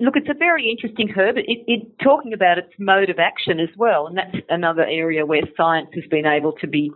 look, 0.00 0.14
it's 0.16 0.30
a 0.30 0.38
very 0.38 0.70
interesting 0.70 1.08
herb. 1.08 1.36
It, 1.36 1.64
it, 1.66 1.98
talking 2.02 2.32
about 2.32 2.58
its 2.58 2.72
mode 2.78 3.10
of 3.10 3.18
action 3.18 3.60
as 3.60 3.68
well, 3.76 4.06
and 4.06 4.16
that's 4.16 4.36
another 4.48 4.84
area 4.84 5.26
where 5.26 5.42
science 5.56 5.88
has 5.94 6.04
been 6.10 6.26
able 6.26 6.52
to 6.60 6.66
be 6.66 6.90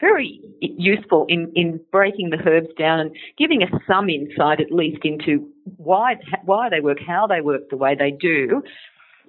very 0.00 0.40
useful 0.60 1.26
in, 1.28 1.52
in 1.54 1.80
breaking 1.90 2.30
the 2.30 2.38
herbs 2.48 2.68
down 2.78 3.00
and 3.00 3.16
giving 3.38 3.62
us 3.62 3.70
some 3.86 4.08
insight, 4.08 4.60
at 4.60 4.72
least, 4.72 5.04
into 5.04 5.48
why 5.76 6.16
why 6.44 6.68
they 6.68 6.80
work, 6.80 6.98
how 7.06 7.26
they 7.26 7.40
work 7.40 7.70
the 7.70 7.76
way 7.76 7.94
they 7.94 8.10
do, 8.10 8.62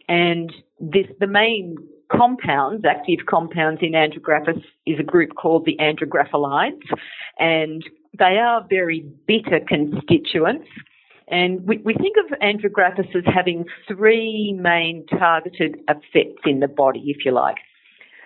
and 0.08 0.52
this 0.80 1.06
the 1.20 1.28
main 1.28 1.78
compounds, 2.12 2.84
active 2.86 3.26
compounds 3.28 3.82
in 3.82 3.94
andrographis 3.94 4.64
is 4.86 5.00
a 5.00 5.04
group 5.04 5.36
called 5.36 5.66
the 5.66 5.78
andrographolides, 5.78 6.84
and 7.40 7.84
they 8.18 8.38
are 8.38 8.66
very 8.70 9.06
bitter 9.28 9.60
constituents. 9.68 10.68
And 11.30 11.66
we, 11.66 11.78
we 11.78 11.94
think 11.94 12.16
of 12.18 12.38
andrographis 12.40 13.16
as 13.16 13.24
having 13.34 13.66
three 13.88 14.56
main 14.60 15.06
targeted 15.08 15.78
effects 15.88 16.44
in 16.46 16.60
the 16.60 16.68
body, 16.68 17.04
if 17.08 17.26
you 17.26 17.32
like. 17.32 17.58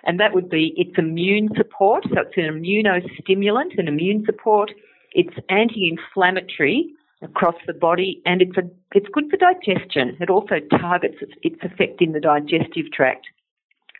And 0.08 0.18
that 0.18 0.32
would 0.32 0.48
be 0.48 0.72
its 0.78 0.96
immune 0.96 1.50
support, 1.54 2.02
so 2.04 2.22
it's 2.22 2.36
an 2.38 2.44
immunostimulant, 2.44 3.78
an 3.78 3.88
immune 3.88 4.24
support. 4.24 4.70
It's 5.12 5.36
anti-inflammatory 5.50 6.86
across 7.20 7.56
the 7.66 7.74
body, 7.74 8.22
and 8.24 8.40
it's 8.40 8.56
a, 8.56 8.62
it's 8.94 9.06
good 9.12 9.28
for 9.30 9.36
digestion. 9.36 10.16
It 10.18 10.30
also 10.30 10.60
targets 10.80 11.16
its, 11.20 11.32
its 11.42 11.56
effect 11.62 12.00
in 12.00 12.12
the 12.12 12.20
digestive 12.20 12.90
tract. 12.90 13.26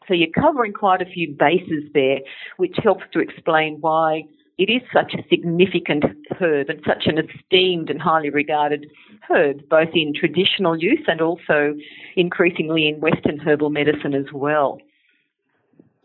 So 0.07 0.15
you're 0.15 0.31
covering 0.31 0.73
quite 0.73 1.03
a 1.03 1.05
few 1.05 1.37
bases 1.39 1.85
there, 1.93 2.21
which 2.57 2.77
helps 2.83 3.05
to 3.13 3.21
explain 3.21 3.77
why 3.83 4.23
it 4.57 4.71
is 4.71 4.81
such 4.91 5.13
a 5.13 5.29
significant 5.29 6.05
herb 6.41 6.71
and 6.71 6.81
such 6.87 7.07
an 7.07 7.19
esteemed 7.19 7.91
and 7.91 8.01
highly 8.01 8.31
regarded 8.31 8.87
herb, 9.29 9.69
both 9.69 9.91
in 9.93 10.15
traditional 10.15 10.75
use 10.75 11.05
and 11.07 11.21
also 11.21 11.75
increasingly 12.17 12.89
in 12.89 12.99
Western 12.99 13.39
herbal 13.39 13.69
medicine 13.69 14.15
as 14.15 14.33
well. 14.33 14.79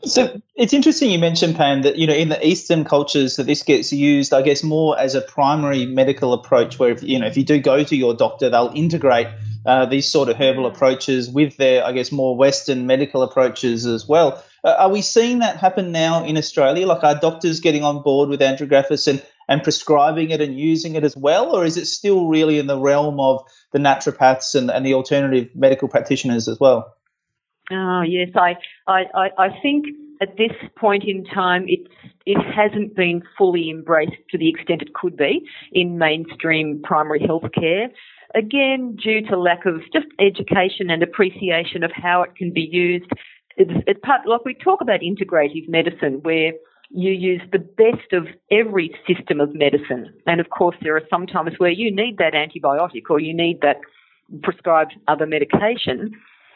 So 0.06 0.42
it's 0.56 0.74
interesting 0.74 1.12
you 1.12 1.20
mentioned, 1.20 1.56
Pam, 1.56 1.84
that 1.84 1.98
you 1.98 2.08
know 2.08 2.14
in 2.14 2.30
the 2.30 2.46
Eastern 2.46 2.84
cultures 2.84 3.38
that 3.38 3.46
this 3.46 3.64
gets 3.64 3.94
used, 3.94 4.34
I 4.34 4.42
guess, 4.42 4.64
more 4.64 5.00
as 5.00 5.16
a 5.16 5.22
primary 5.22 5.86
medical 5.86 6.34
approach, 6.34 6.78
where 6.78 6.92
if, 6.92 7.04
you 7.04 7.20
know 7.20 7.28
if 7.28 7.38
you 7.38 7.46
do 7.46 7.60
go 7.60 7.84
to 7.84 7.96
your 7.96 8.14
doctor, 8.14 8.50
they'll 8.50 8.72
integrate 8.76 9.28
uh, 9.66 9.86
these 9.86 10.10
sort 10.10 10.30
of 10.30 10.36
herbal 10.36 10.66
approaches 10.66 11.30
with 11.30 11.56
their, 11.58 11.86
I 11.86 11.94
guess, 11.94 12.12
more 12.12 12.36
Western 12.36 12.86
medical 12.86 13.22
approaches 13.22 13.86
as 13.86 14.08
well. 14.08 14.44
Uh, 14.64 14.76
are 14.78 14.90
we 14.90 15.02
seeing 15.02 15.40
that 15.40 15.58
happen 15.58 15.92
now 15.92 16.26
in 16.26 16.38
Australia? 16.38 16.86
Like, 16.86 17.04
are 17.04 17.20
doctors 17.20 17.60
getting 17.60 17.84
on 17.84 18.02
board 18.02 18.30
with 18.30 18.42
andrographis 18.42 19.08
and, 19.08 19.24
and 19.48 19.64
prescribing 19.64 20.32
it 20.32 20.42
and 20.42 20.60
using 20.60 20.96
it 20.96 21.04
as 21.04 21.16
well? 21.16 21.56
Or 21.56 21.66
is 21.66 21.78
it 21.78 21.86
still 21.86 22.28
really 22.28 22.60
in 22.60 22.68
the 22.68 22.80
realm 22.80 23.20
of 23.20 23.44
the 23.72 23.80
naturopaths 23.80 24.56
and, 24.56 24.70
and 24.70 24.86
the 24.86 24.94
alternative 24.96 25.50
medical 25.56 25.88
practitioners 25.88 26.48
as 26.48 26.60
well? 26.60 26.94
Oh, 27.72 28.02
yes. 28.02 28.30
I, 28.36 28.58
I, 28.88 29.30
I 29.38 29.50
think 29.62 29.86
at 30.22 30.38
this 30.38 30.52
point 30.78 31.04
in 31.06 31.26
time, 31.26 31.66
it's, 31.68 31.90
it 32.26 32.38
hasn't 32.54 32.96
been 32.96 33.22
fully 33.38 33.70
embraced 33.70 34.14
to 34.32 34.38
the 34.38 34.50
extent 34.50 34.82
it 34.82 34.94
could 34.94 35.18
be 35.18 35.42
in 35.72 35.98
mainstream 35.98 36.82
primary 36.84 37.20
health 37.26 37.46
care 37.54 37.90
again, 38.36 38.96
due 39.02 39.22
to 39.28 39.38
lack 39.38 39.66
of 39.66 39.82
just 39.92 40.08
education 40.20 40.90
and 40.90 41.04
appreciation 41.04 41.84
of 41.84 41.92
how 41.94 42.24
it 42.24 42.36
can 42.36 42.52
be 42.52 42.62
used. 42.62 43.10
It's, 43.58 43.72
it's 43.86 44.00
part, 44.04 44.28
like 44.28 44.46
we 44.46 44.56
talk 44.56 44.82
about 44.82 45.02
integrative 45.02 45.70
medicine, 45.70 46.20
where 46.24 46.54
you 46.90 47.12
use 47.12 47.42
the 47.52 47.60
best 47.60 48.12
of 48.12 48.28
every 48.52 48.96
system 49.08 49.40
of 49.40 49.54
medicine. 49.54 50.14
And 50.26 50.40
of 50.40 50.50
course, 50.50 50.76
there 50.82 50.96
are 50.96 51.04
some 51.10 51.28
times 51.28 51.52
where 51.58 51.72
you 51.72 51.94
need 51.94 52.18
that 52.18 52.34
antibiotic 52.34 53.04
or 53.10 53.20
you 53.20 53.34
need 53.34 53.62
that 53.62 53.78
prescribed 54.42 54.94
other 55.08 55.26
medication. 55.26 56.12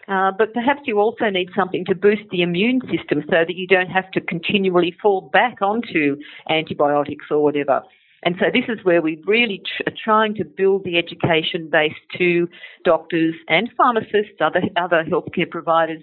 Uh, 0.08 0.32
but 0.38 0.54
perhaps 0.54 0.82
you 0.86 1.00
also 1.00 1.30
need 1.30 1.50
something 1.56 1.84
to 1.86 1.94
boost 1.94 2.22
the 2.32 2.42
immune 2.42 2.80
system 2.82 3.24
so 3.30 3.44
that 3.46 3.56
you 3.56 3.68
don't 3.68 3.90
have 3.90 4.10
to 4.12 4.22
continually 4.22 4.96
fall 5.02 5.30
back 5.34 5.62
onto 5.62 6.16
antibiotics 6.50 7.26
or 7.30 7.44
whatever. 7.44 7.82
And 8.24 8.36
so 8.40 8.46
this 8.52 8.66
is 8.68 8.84
where 8.84 9.02
we 9.02 9.22
really 9.26 9.62
are 9.86 9.94
trying 10.04 10.34
to 10.36 10.46
build 10.46 10.84
the 10.84 10.98
education 10.98 11.70
base 11.70 11.94
to 12.18 12.48
doctors 12.84 13.36
and 13.48 13.70
pharmacists, 13.78 14.42
other 14.42 14.62
other 14.76 15.04
healthcare 15.04 15.50
providers, 15.50 16.02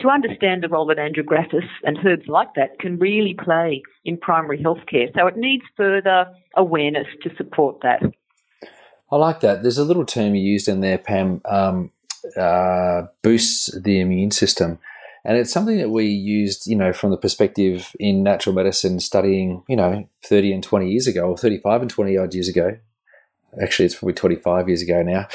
to 0.00 0.08
understand 0.08 0.62
the 0.62 0.68
role 0.68 0.86
that 0.86 0.96
andrographis 0.96 1.68
and 1.84 1.98
herbs 2.04 2.26
like 2.26 2.54
that 2.56 2.78
can 2.80 2.98
really 2.98 3.34
play 3.34 3.82
in 4.04 4.16
primary 4.16 4.58
healthcare. 4.58 5.12
So 5.14 5.26
it 5.26 5.36
needs 5.36 5.62
further 5.76 6.26
awareness 6.56 7.06
to 7.22 7.30
support 7.36 7.80
that. 7.82 8.02
I 9.10 9.16
like 9.16 9.40
that. 9.40 9.62
There's 9.62 9.78
a 9.78 9.84
little 9.84 10.06
term 10.06 10.34
you 10.34 10.42
used 10.42 10.68
in 10.68 10.80
there, 10.80 10.98
Pam. 10.98 11.42
Um, 11.44 11.92
uh, 12.36 13.02
boosts 13.22 13.70
the 13.80 14.00
immune 14.00 14.30
system. 14.30 14.78
And 15.24 15.38
it's 15.38 15.52
something 15.52 15.78
that 15.78 15.90
we 15.90 16.06
used, 16.06 16.66
you 16.66 16.74
know, 16.74 16.92
from 16.92 17.10
the 17.10 17.16
perspective 17.16 17.94
in 18.00 18.22
natural 18.22 18.54
medicine 18.54 18.98
studying, 18.98 19.62
you 19.68 19.76
know, 19.76 20.08
30 20.24 20.52
and 20.52 20.62
20 20.62 20.90
years 20.90 21.06
ago, 21.06 21.22
or 21.22 21.36
35 21.36 21.82
and 21.82 21.90
20 21.90 22.16
odd 22.18 22.34
years 22.34 22.48
ago. 22.48 22.76
Actually, 23.60 23.86
it's 23.86 23.94
probably 23.96 24.14
25 24.14 24.68
years 24.68 24.82
ago 24.82 25.02
now. 25.02 25.28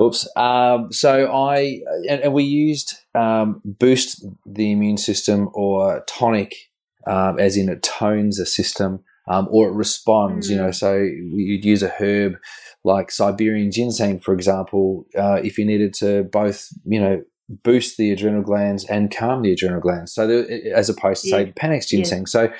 Oops. 0.00 0.28
Um, 0.36 0.92
so 0.92 1.30
I, 1.32 1.80
and, 2.08 2.22
and 2.22 2.32
we 2.32 2.44
used 2.44 2.94
um, 3.14 3.60
boost 3.64 4.24
the 4.46 4.70
immune 4.70 4.96
system 4.96 5.50
or 5.52 6.02
tonic, 6.06 6.70
um, 7.06 7.38
as 7.38 7.56
in 7.56 7.68
it 7.68 7.82
tones 7.82 8.38
a 8.38 8.46
system. 8.46 9.04
Um, 9.26 9.48
or 9.50 9.68
it 9.68 9.72
responds, 9.72 10.48
mm. 10.48 10.50
you 10.50 10.56
know. 10.56 10.68
Mm. 10.68 10.74
So 10.74 10.96
you'd 10.98 11.64
use 11.64 11.82
a 11.82 11.88
herb 11.88 12.36
like 12.84 13.10
Siberian 13.10 13.70
ginseng, 13.70 14.20
for 14.20 14.34
example, 14.34 15.06
uh, 15.16 15.40
if 15.42 15.56
you 15.56 15.64
needed 15.64 15.94
to 15.94 16.24
both, 16.24 16.68
you 16.84 17.00
know, 17.00 17.22
boost 17.48 17.96
the 17.96 18.10
adrenal 18.10 18.42
glands 18.42 18.84
and 18.84 19.14
calm 19.14 19.42
the 19.42 19.52
adrenal 19.52 19.80
glands. 19.80 20.12
So, 20.12 20.28
as 20.74 20.88
opposed 20.88 21.22
to 21.22 21.30
yeah. 21.30 21.36
say 21.36 21.52
Panax 21.52 21.88
ginseng. 21.88 22.20
Yeah. 22.20 22.26
So, 22.26 22.52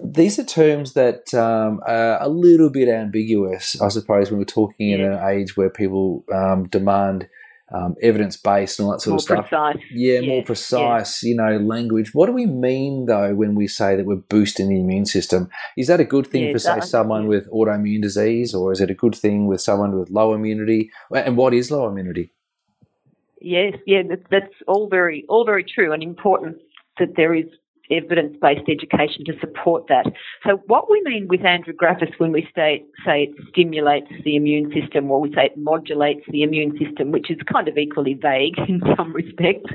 these 0.00 0.38
are 0.38 0.44
terms 0.44 0.94
that 0.94 1.32
um, 1.34 1.80
are 1.86 2.20
a 2.20 2.28
little 2.28 2.70
bit 2.70 2.88
ambiguous, 2.88 3.80
I 3.80 3.88
suppose, 3.88 4.30
when 4.30 4.38
we're 4.38 4.44
talking 4.44 4.88
yeah. 4.88 4.96
in 4.96 5.00
an 5.00 5.28
age 5.28 5.56
where 5.56 5.70
people 5.70 6.24
um, 6.32 6.68
demand 6.68 7.28
um, 7.74 7.94
evidence 8.02 8.36
based 8.36 8.78
and 8.78 8.86
all 8.86 8.92
that 8.92 9.00
sort 9.00 9.12
more 9.12 9.16
of 9.16 9.22
stuff. 9.22 9.48
Precise. 9.48 9.84
Yeah, 9.90 10.20
more 10.20 10.42
precise, 10.42 11.22
you 11.22 11.36
know, 11.36 11.58
language. 11.58 12.14
What 12.14 12.26
do 12.26 12.32
we 12.32 12.46
mean 12.46 13.06
though 13.06 13.34
when 13.34 13.54
we 13.54 13.66
say 13.66 13.96
that 13.96 14.06
we're 14.06 14.16
boosting 14.16 14.68
the 14.68 14.80
immune 14.80 15.06
system? 15.06 15.48
Is 15.76 15.86
that 15.88 16.00
a 16.00 16.04
good 16.04 16.26
thing 16.26 16.52
for 16.52 16.58
say 16.58 16.80
someone 16.80 17.26
with 17.26 17.50
autoimmune 17.50 18.02
disease, 18.02 18.54
or 18.54 18.72
is 18.72 18.80
it 18.80 18.90
a 18.90 18.94
good 18.94 19.14
thing 19.14 19.46
with 19.46 19.60
someone 19.60 19.98
with 19.98 20.10
low 20.10 20.34
immunity? 20.34 20.90
And 21.14 21.36
what 21.36 21.54
is 21.54 21.70
low 21.70 21.88
immunity? 21.88 22.32
Yes, 23.40 23.74
yeah, 23.86 24.02
that's 24.30 24.54
all 24.68 24.88
very 24.88 25.24
all 25.28 25.44
very 25.44 25.64
true 25.64 25.92
and 25.92 26.02
important 26.02 26.58
that 26.98 27.16
there 27.16 27.34
is 27.34 27.46
evidence 27.90 28.36
based 28.40 28.68
education 28.68 29.24
to 29.26 29.32
support 29.40 29.86
that. 29.88 30.06
So, 30.46 30.62
what 30.66 30.90
we 30.90 31.02
mean 31.04 31.28
with 31.28 31.40
andrographis 31.40 32.12
when 32.18 32.32
we 32.32 32.48
say, 32.54 32.84
say 33.04 33.24
it 33.24 33.30
stimulates 33.50 34.10
the 34.24 34.36
immune 34.36 34.72
system 34.72 35.10
or 35.10 35.20
we 35.20 35.32
say 35.34 35.46
it 35.46 35.56
modulates 35.56 36.24
the 36.30 36.42
immune 36.42 36.78
system, 36.78 37.10
which 37.10 37.30
is 37.30 37.38
kind 37.52 37.68
of 37.68 37.76
equally 37.76 38.14
vague 38.14 38.58
in 38.68 38.80
some 38.96 39.12
respects, 39.12 39.70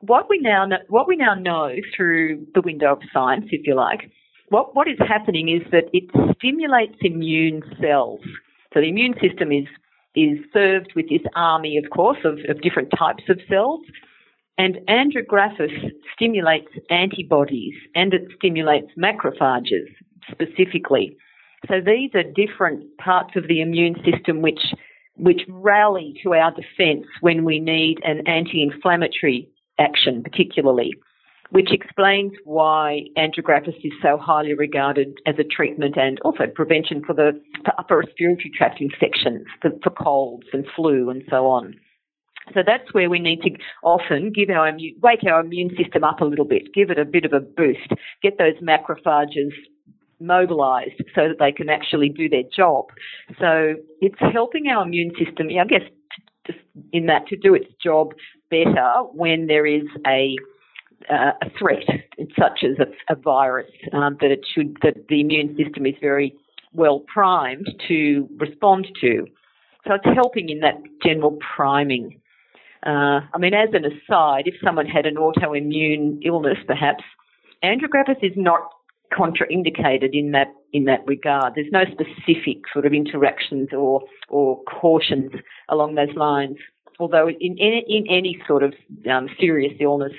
what 0.00 0.28
we 0.28 0.38
now 0.38 0.64
know, 0.64 0.78
what 0.88 1.08
we 1.08 1.16
now 1.16 1.34
know 1.34 1.70
through 1.96 2.46
the 2.54 2.60
window 2.60 2.92
of 2.92 2.98
science, 3.12 3.46
if 3.50 3.66
you 3.66 3.74
like, 3.74 4.10
what, 4.48 4.74
what 4.76 4.88
is 4.88 4.98
happening 5.06 5.48
is 5.48 5.62
that 5.72 5.84
it 5.92 6.04
stimulates 6.36 6.96
immune 7.00 7.62
cells. 7.80 8.20
So 8.72 8.80
the 8.80 8.88
immune 8.88 9.14
system 9.20 9.52
is 9.52 9.66
is 10.14 10.38
served 10.50 10.92
with 10.96 11.10
this 11.10 11.20
army, 11.34 11.76
of 11.76 11.90
course, 11.90 12.16
of, 12.24 12.38
of 12.48 12.62
different 12.62 12.90
types 12.98 13.24
of 13.28 13.38
cells. 13.50 13.80
And 14.58 14.78
andrographis 14.88 15.92
stimulates 16.14 16.72
antibodies 16.90 17.74
and 17.94 18.14
it 18.14 18.28
stimulates 18.36 18.88
macrophages 18.98 19.86
specifically. 20.30 21.16
So 21.68 21.80
these 21.84 22.10
are 22.14 22.22
different 22.22 22.96
parts 22.98 23.36
of 23.36 23.48
the 23.48 23.60
immune 23.60 23.96
system 24.04 24.42
which 24.42 24.60
which 25.18 25.42
rally 25.48 26.14
to 26.22 26.34
our 26.34 26.52
defence 26.52 27.06
when 27.22 27.44
we 27.44 27.58
need 27.58 27.98
an 28.04 28.26
anti-inflammatory 28.26 29.48
action, 29.78 30.22
particularly 30.22 30.92
which 31.50 31.72
explains 31.72 32.32
why 32.44 33.02
andrographis 33.16 33.78
is 33.84 33.92
so 34.02 34.18
highly 34.18 34.54
regarded 34.54 35.18
as 35.26 35.36
a 35.38 35.44
treatment 35.44 35.96
and 35.96 36.18
also 36.20 36.46
prevention 36.52 37.02
for 37.04 37.14
the 37.14 37.40
for 37.64 37.72
upper 37.78 37.98
respiratory 37.98 38.50
tract 38.56 38.80
infections, 38.80 39.46
for, 39.62 39.70
for 39.82 39.90
colds 39.90 40.46
and 40.52 40.66
flu 40.74 41.10
and 41.10 41.22
so 41.30 41.46
on. 41.46 41.74
So 42.54 42.62
that's 42.64 42.92
where 42.92 43.10
we 43.10 43.18
need 43.18 43.42
to 43.42 43.50
often 43.82 44.32
give 44.32 44.50
our 44.50 44.70
wake 45.02 45.24
our 45.26 45.40
immune 45.40 45.70
system 45.76 46.04
up 46.04 46.20
a 46.20 46.24
little 46.24 46.44
bit, 46.44 46.72
give 46.74 46.90
it 46.90 46.98
a 46.98 47.04
bit 47.04 47.24
of 47.24 47.32
a 47.32 47.40
boost, 47.40 47.92
get 48.22 48.38
those 48.38 48.54
macrophages 48.62 49.52
mobilized 50.20 51.02
so 51.14 51.28
that 51.28 51.38
they 51.38 51.52
can 51.52 51.68
actually 51.68 52.08
do 52.08 52.28
their 52.28 52.44
job. 52.54 52.86
So 53.38 53.74
it's 54.00 54.18
helping 54.32 54.68
our 54.68 54.84
immune 54.84 55.12
system, 55.18 55.48
I 55.48 55.64
guess, 55.66 55.82
just 56.46 56.58
in 56.92 57.06
that 57.06 57.26
to 57.28 57.36
do 57.36 57.54
its 57.54 57.66
job 57.82 58.12
better 58.50 59.02
when 59.12 59.46
there 59.46 59.66
is 59.66 59.84
a 60.06 60.36
uh, 61.10 61.32
a 61.42 61.50
threat, 61.58 61.84
such 62.38 62.64
as 62.64 62.78
a, 62.78 63.12
a 63.12 63.16
virus, 63.16 63.70
um, 63.92 64.16
that 64.20 64.30
it 64.30 64.40
should 64.54 64.76
that 64.82 64.94
the 65.08 65.20
immune 65.20 65.56
system 65.56 65.86
is 65.86 65.94
very 66.00 66.34
well 66.72 67.00
primed 67.00 67.68
to 67.86 68.28
respond 68.38 68.86
to. 69.00 69.26
So 69.86 69.94
it's 69.94 70.14
helping 70.14 70.48
in 70.48 70.60
that 70.60 70.76
general 71.04 71.38
priming. 71.54 72.20
Uh, 72.86 73.20
I 73.34 73.38
mean, 73.38 73.52
as 73.52 73.70
an 73.72 73.84
aside, 73.84 74.44
if 74.46 74.54
someone 74.62 74.86
had 74.86 75.06
an 75.06 75.16
autoimmune 75.16 76.20
illness, 76.24 76.58
perhaps 76.66 77.02
andrographis 77.64 78.22
is 78.22 78.32
not 78.36 78.60
contraindicated 79.12 80.10
in 80.12 80.30
that 80.32 80.48
in 80.72 80.84
that 80.84 81.00
regard. 81.06 81.54
There's 81.54 81.72
no 81.72 81.84
specific 81.84 82.62
sort 82.72 82.86
of 82.86 82.92
interactions 82.92 83.70
or 83.72 84.02
or 84.28 84.62
cautions 84.64 85.32
along 85.68 85.96
those 85.96 86.14
lines. 86.14 86.58
Although 87.00 87.28
in 87.28 87.58
in, 87.58 87.82
in 87.88 88.06
any 88.08 88.38
sort 88.46 88.62
of 88.62 88.72
um, 89.10 89.28
serious 89.40 89.74
illness, 89.80 90.14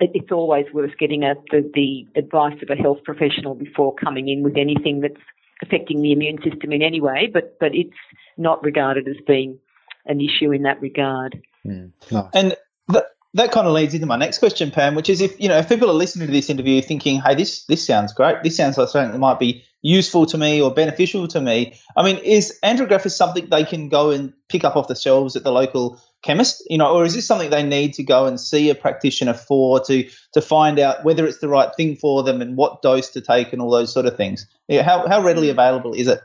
it, 0.00 0.10
it's 0.14 0.32
always 0.32 0.66
worth 0.72 0.96
getting 0.98 1.22
a, 1.22 1.34
the, 1.50 1.70
the 1.74 2.06
advice 2.18 2.56
of 2.62 2.70
a 2.70 2.80
health 2.80 2.98
professional 3.04 3.54
before 3.54 3.94
coming 3.94 4.28
in 4.28 4.42
with 4.42 4.56
anything 4.56 5.00
that's 5.00 5.20
affecting 5.62 6.00
the 6.00 6.12
immune 6.12 6.38
system 6.42 6.72
in 6.72 6.80
any 6.80 7.00
way. 7.00 7.28
But 7.30 7.58
but 7.60 7.74
it's 7.74 7.90
not 8.38 8.62
regarded 8.64 9.06
as 9.06 9.16
being 9.26 9.58
an 10.06 10.20
issue 10.20 10.52
in 10.52 10.62
that 10.62 10.80
regard. 10.80 11.42
Mm, 11.66 11.92
nice. 12.10 12.30
And 12.34 12.56
that 12.88 13.06
that 13.34 13.52
kind 13.52 13.66
of 13.66 13.72
leads 13.72 13.94
into 13.94 14.06
my 14.06 14.16
next 14.16 14.38
question, 14.38 14.70
Pam, 14.70 14.94
which 14.94 15.10
is 15.10 15.20
if 15.20 15.40
you 15.40 15.48
know 15.48 15.58
if 15.58 15.68
people 15.68 15.90
are 15.90 15.94
listening 15.94 16.26
to 16.26 16.32
this 16.32 16.50
interview 16.50 16.80
thinking, 16.80 17.20
"Hey, 17.20 17.34
this 17.34 17.64
this 17.64 17.86
sounds 17.86 18.12
great. 18.12 18.42
This 18.42 18.56
sounds 18.56 18.78
like 18.78 18.88
something 18.88 19.12
that 19.12 19.18
might 19.18 19.38
be 19.38 19.64
useful 19.82 20.26
to 20.26 20.38
me 20.38 20.60
or 20.62 20.72
beneficial 20.72 21.28
to 21.28 21.40
me." 21.40 21.74
I 21.96 22.02
mean, 22.02 22.16
is 22.18 22.58
andrographis 22.64 23.12
something 23.12 23.48
they 23.50 23.64
can 23.64 23.88
go 23.88 24.10
and 24.10 24.32
pick 24.48 24.64
up 24.64 24.76
off 24.76 24.88
the 24.88 24.94
shelves 24.94 25.36
at 25.36 25.44
the 25.44 25.52
local 25.52 26.00
chemist, 26.22 26.64
you 26.68 26.78
know, 26.78 26.92
or 26.92 27.04
is 27.04 27.14
this 27.14 27.26
something 27.26 27.50
they 27.50 27.62
need 27.62 27.94
to 27.94 28.02
go 28.02 28.26
and 28.26 28.40
see 28.40 28.70
a 28.70 28.74
practitioner 28.74 29.34
for 29.34 29.80
to 29.80 30.08
to 30.32 30.40
find 30.40 30.78
out 30.78 31.04
whether 31.04 31.26
it's 31.26 31.38
the 31.38 31.48
right 31.48 31.74
thing 31.76 31.96
for 31.96 32.22
them 32.22 32.40
and 32.40 32.56
what 32.56 32.82
dose 32.82 33.10
to 33.10 33.20
take 33.20 33.52
and 33.52 33.62
all 33.62 33.70
those 33.70 33.92
sort 33.92 34.06
of 34.06 34.16
things? 34.16 34.46
Yeah, 34.68 34.82
how 34.82 35.06
how 35.06 35.22
readily 35.22 35.50
available 35.50 35.92
is 35.92 36.08
it? 36.08 36.20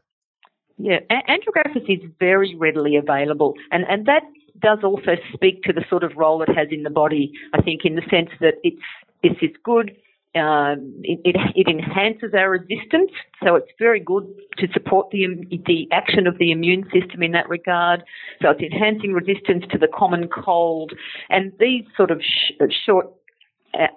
Yeah, 0.77 0.99
andrographis 1.11 1.87
is 1.87 2.09
very 2.19 2.55
readily 2.55 2.95
available, 2.95 3.55
and 3.71 3.85
and 3.87 4.05
that 4.07 4.23
does 4.63 4.79
also 4.83 5.11
speak 5.33 5.61
to 5.63 5.73
the 5.73 5.83
sort 5.89 6.03
of 6.03 6.13
role 6.15 6.41
it 6.41 6.49
has 6.49 6.69
in 6.71 6.83
the 6.83 6.89
body. 6.89 7.31
I 7.53 7.61
think 7.61 7.81
in 7.85 7.95
the 7.95 8.01
sense 8.09 8.29
that 8.39 8.55
it's 8.63 8.81
it's, 9.21 9.39
it's 9.41 9.57
good. 9.63 9.95
Um, 10.35 10.95
it, 11.03 11.19
it, 11.23 11.35
it, 11.55 11.67
enhances 11.67 12.33
our 12.33 12.49
resistance, 12.49 13.11
so 13.43 13.53
it's 13.53 13.69
very 13.77 13.99
good 13.99 14.25
to 14.57 14.67
support 14.73 15.11
the 15.11 15.27
the 15.67 15.87
action 15.91 16.25
of 16.25 16.39
the 16.39 16.51
immune 16.51 16.85
system 16.91 17.21
in 17.21 17.33
that 17.33 17.47
regard. 17.49 18.03
So 18.41 18.49
it's 18.49 18.61
enhancing 18.61 19.13
resistance 19.13 19.63
to 19.71 19.77
the 19.77 19.87
common 19.87 20.27
cold, 20.29 20.93
and 21.29 21.51
these 21.59 21.83
sort 21.95 22.09
of 22.09 22.19
sh- 22.23 22.53
short 22.83 23.11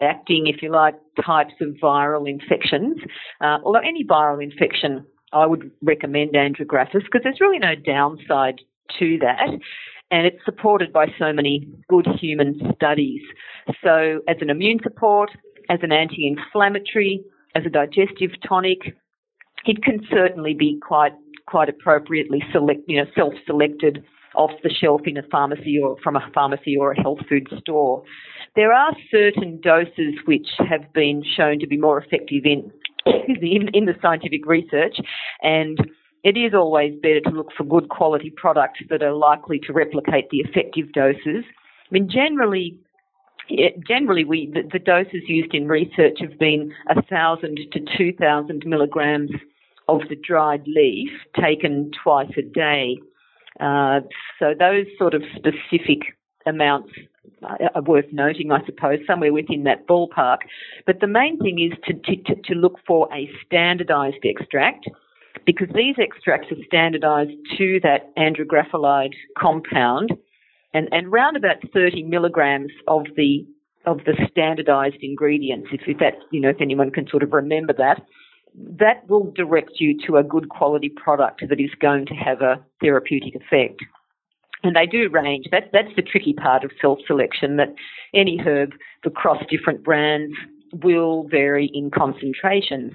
acting, 0.02 0.46
if 0.46 0.62
you 0.62 0.70
like, 0.70 0.94
types 1.24 1.54
of 1.62 1.68
viral 1.82 2.28
infections. 2.28 2.98
Uh, 3.40 3.58
although 3.64 3.80
any 3.80 4.04
viral 4.04 4.42
infection, 4.42 5.06
I 5.32 5.46
would 5.46 5.70
recommend 5.82 6.34
andrographis 6.34 7.04
because 7.04 7.22
there's 7.22 7.40
really 7.40 7.58
no 7.58 7.74
downside 7.74 8.60
to 8.98 9.18
that 9.18 9.58
and 10.10 10.26
it's 10.26 10.44
supported 10.44 10.92
by 10.92 11.06
so 11.18 11.32
many 11.32 11.68
good 11.88 12.06
human 12.20 12.60
studies. 12.74 13.20
So, 13.82 14.20
as 14.28 14.36
an 14.40 14.50
immune 14.50 14.80
support, 14.82 15.30
as 15.68 15.80
an 15.82 15.92
anti 15.92 16.26
inflammatory, 16.26 17.24
as 17.54 17.64
a 17.66 17.70
digestive 17.70 18.30
tonic, 18.46 18.94
it 19.64 19.82
can 19.82 20.06
certainly 20.10 20.54
be 20.54 20.78
quite 20.80 21.12
quite 21.46 21.68
appropriately 21.68 22.42
select, 22.52 22.80
you 22.88 22.96
know, 22.96 23.08
self-selected 23.14 24.04
off 24.34 24.50
the 24.62 24.70
shelf 24.70 25.02
in 25.06 25.16
a 25.16 25.22
pharmacy 25.30 25.78
or 25.82 25.96
from 26.02 26.16
a 26.16 26.30
pharmacy 26.34 26.76
or 26.76 26.92
a 26.92 27.00
health 27.00 27.20
food 27.28 27.48
store. 27.58 28.02
There 28.54 28.72
are 28.72 28.92
certain 29.10 29.60
doses 29.60 30.14
which 30.26 30.48
have 30.58 30.92
been 30.92 31.22
shown 31.36 31.58
to 31.60 31.66
be 31.66 31.76
more 31.76 31.98
effective 31.98 32.44
in 32.44 32.70
in, 33.06 33.68
in 33.72 33.86
the 33.86 33.94
scientific 34.02 34.46
research, 34.46 34.96
and 35.42 35.78
it 36.26 36.36
is 36.36 36.52
always 36.54 36.92
better 37.00 37.20
to 37.20 37.30
look 37.30 37.50
for 37.56 37.62
good 37.62 37.88
quality 37.88 38.30
products 38.30 38.80
that 38.90 39.00
are 39.00 39.12
likely 39.12 39.60
to 39.60 39.72
replicate 39.72 40.28
the 40.30 40.38
effective 40.38 40.92
doses. 40.92 41.44
I 41.46 41.88
mean, 41.92 42.08
generally, 42.10 42.76
generally 43.86 44.24
we 44.24 44.50
the, 44.52 44.62
the 44.72 44.80
doses 44.80 45.22
used 45.28 45.54
in 45.54 45.68
research 45.68 46.18
have 46.20 46.36
been 46.36 46.74
thousand 47.08 47.60
to 47.70 47.80
two 47.96 48.12
thousand 48.12 48.64
milligrams 48.66 49.30
of 49.88 50.00
the 50.08 50.16
dried 50.16 50.64
leaf 50.66 51.10
taken 51.40 51.92
twice 52.02 52.32
a 52.36 52.42
day. 52.42 52.98
Uh, 53.60 54.00
so 54.40 54.46
those 54.58 54.86
sort 54.98 55.14
of 55.14 55.22
specific 55.36 56.16
amounts 56.44 56.90
are 57.42 57.82
worth 57.82 58.12
noting, 58.12 58.50
I 58.50 58.64
suppose, 58.66 58.98
somewhere 59.06 59.32
within 59.32 59.62
that 59.64 59.86
ballpark. 59.86 60.38
But 60.86 60.98
the 61.00 61.06
main 61.06 61.38
thing 61.38 61.60
is 61.60 61.78
to, 61.84 61.92
to, 61.94 62.34
to 62.42 62.54
look 62.54 62.80
for 62.84 63.08
a 63.14 63.30
standardised 63.46 64.24
extract 64.24 64.88
because 65.46 65.68
these 65.74 65.94
extracts 65.98 66.48
are 66.50 66.62
standardised 66.66 67.30
to 67.56 67.80
that 67.82 68.14
andrographolide 68.16 69.14
compound, 69.38 70.12
and, 70.74 70.88
and 70.92 71.10
round 71.10 71.36
about 71.36 71.56
30 71.72 72.02
milligrams 72.02 72.72
of 72.86 73.06
the 73.16 73.46
of 73.86 73.98
the 73.98 74.14
standardised 74.28 74.96
ingredients, 75.00 75.68
if, 75.72 75.82
if 75.86 75.96
that's 75.98 76.16
you 76.32 76.40
know 76.40 76.50
if 76.50 76.60
anyone 76.60 76.90
can 76.90 77.08
sort 77.08 77.22
of 77.22 77.32
remember 77.32 77.72
that, 77.72 78.02
that 78.56 79.08
will 79.08 79.30
direct 79.32 79.72
you 79.78 79.96
to 80.06 80.16
a 80.16 80.24
good 80.24 80.48
quality 80.48 80.88
product 80.88 81.42
that 81.48 81.60
is 81.60 81.70
going 81.80 82.06
to 82.06 82.14
have 82.14 82.40
a 82.40 82.60
therapeutic 82.80 83.34
effect. 83.34 83.80
And 84.62 84.74
they 84.74 84.86
do 84.86 85.08
range. 85.10 85.46
That, 85.52 85.70
that's 85.72 85.94
the 85.94 86.02
tricky 86.02 86.32
part 86.32 86.64
of 86.64 86.70
self 86.80 86.98
selection, 87.06 87.56
that 87.56 87.74
any 88.14 88.38
herb 88.38 88.72
across 89.04 89.42
different 89.48 89.84
brands 89.84 90.34
will 90.72 91.28
vary 91.28 91.70
in 91.72 91.90
concentrations. 91.90 92.92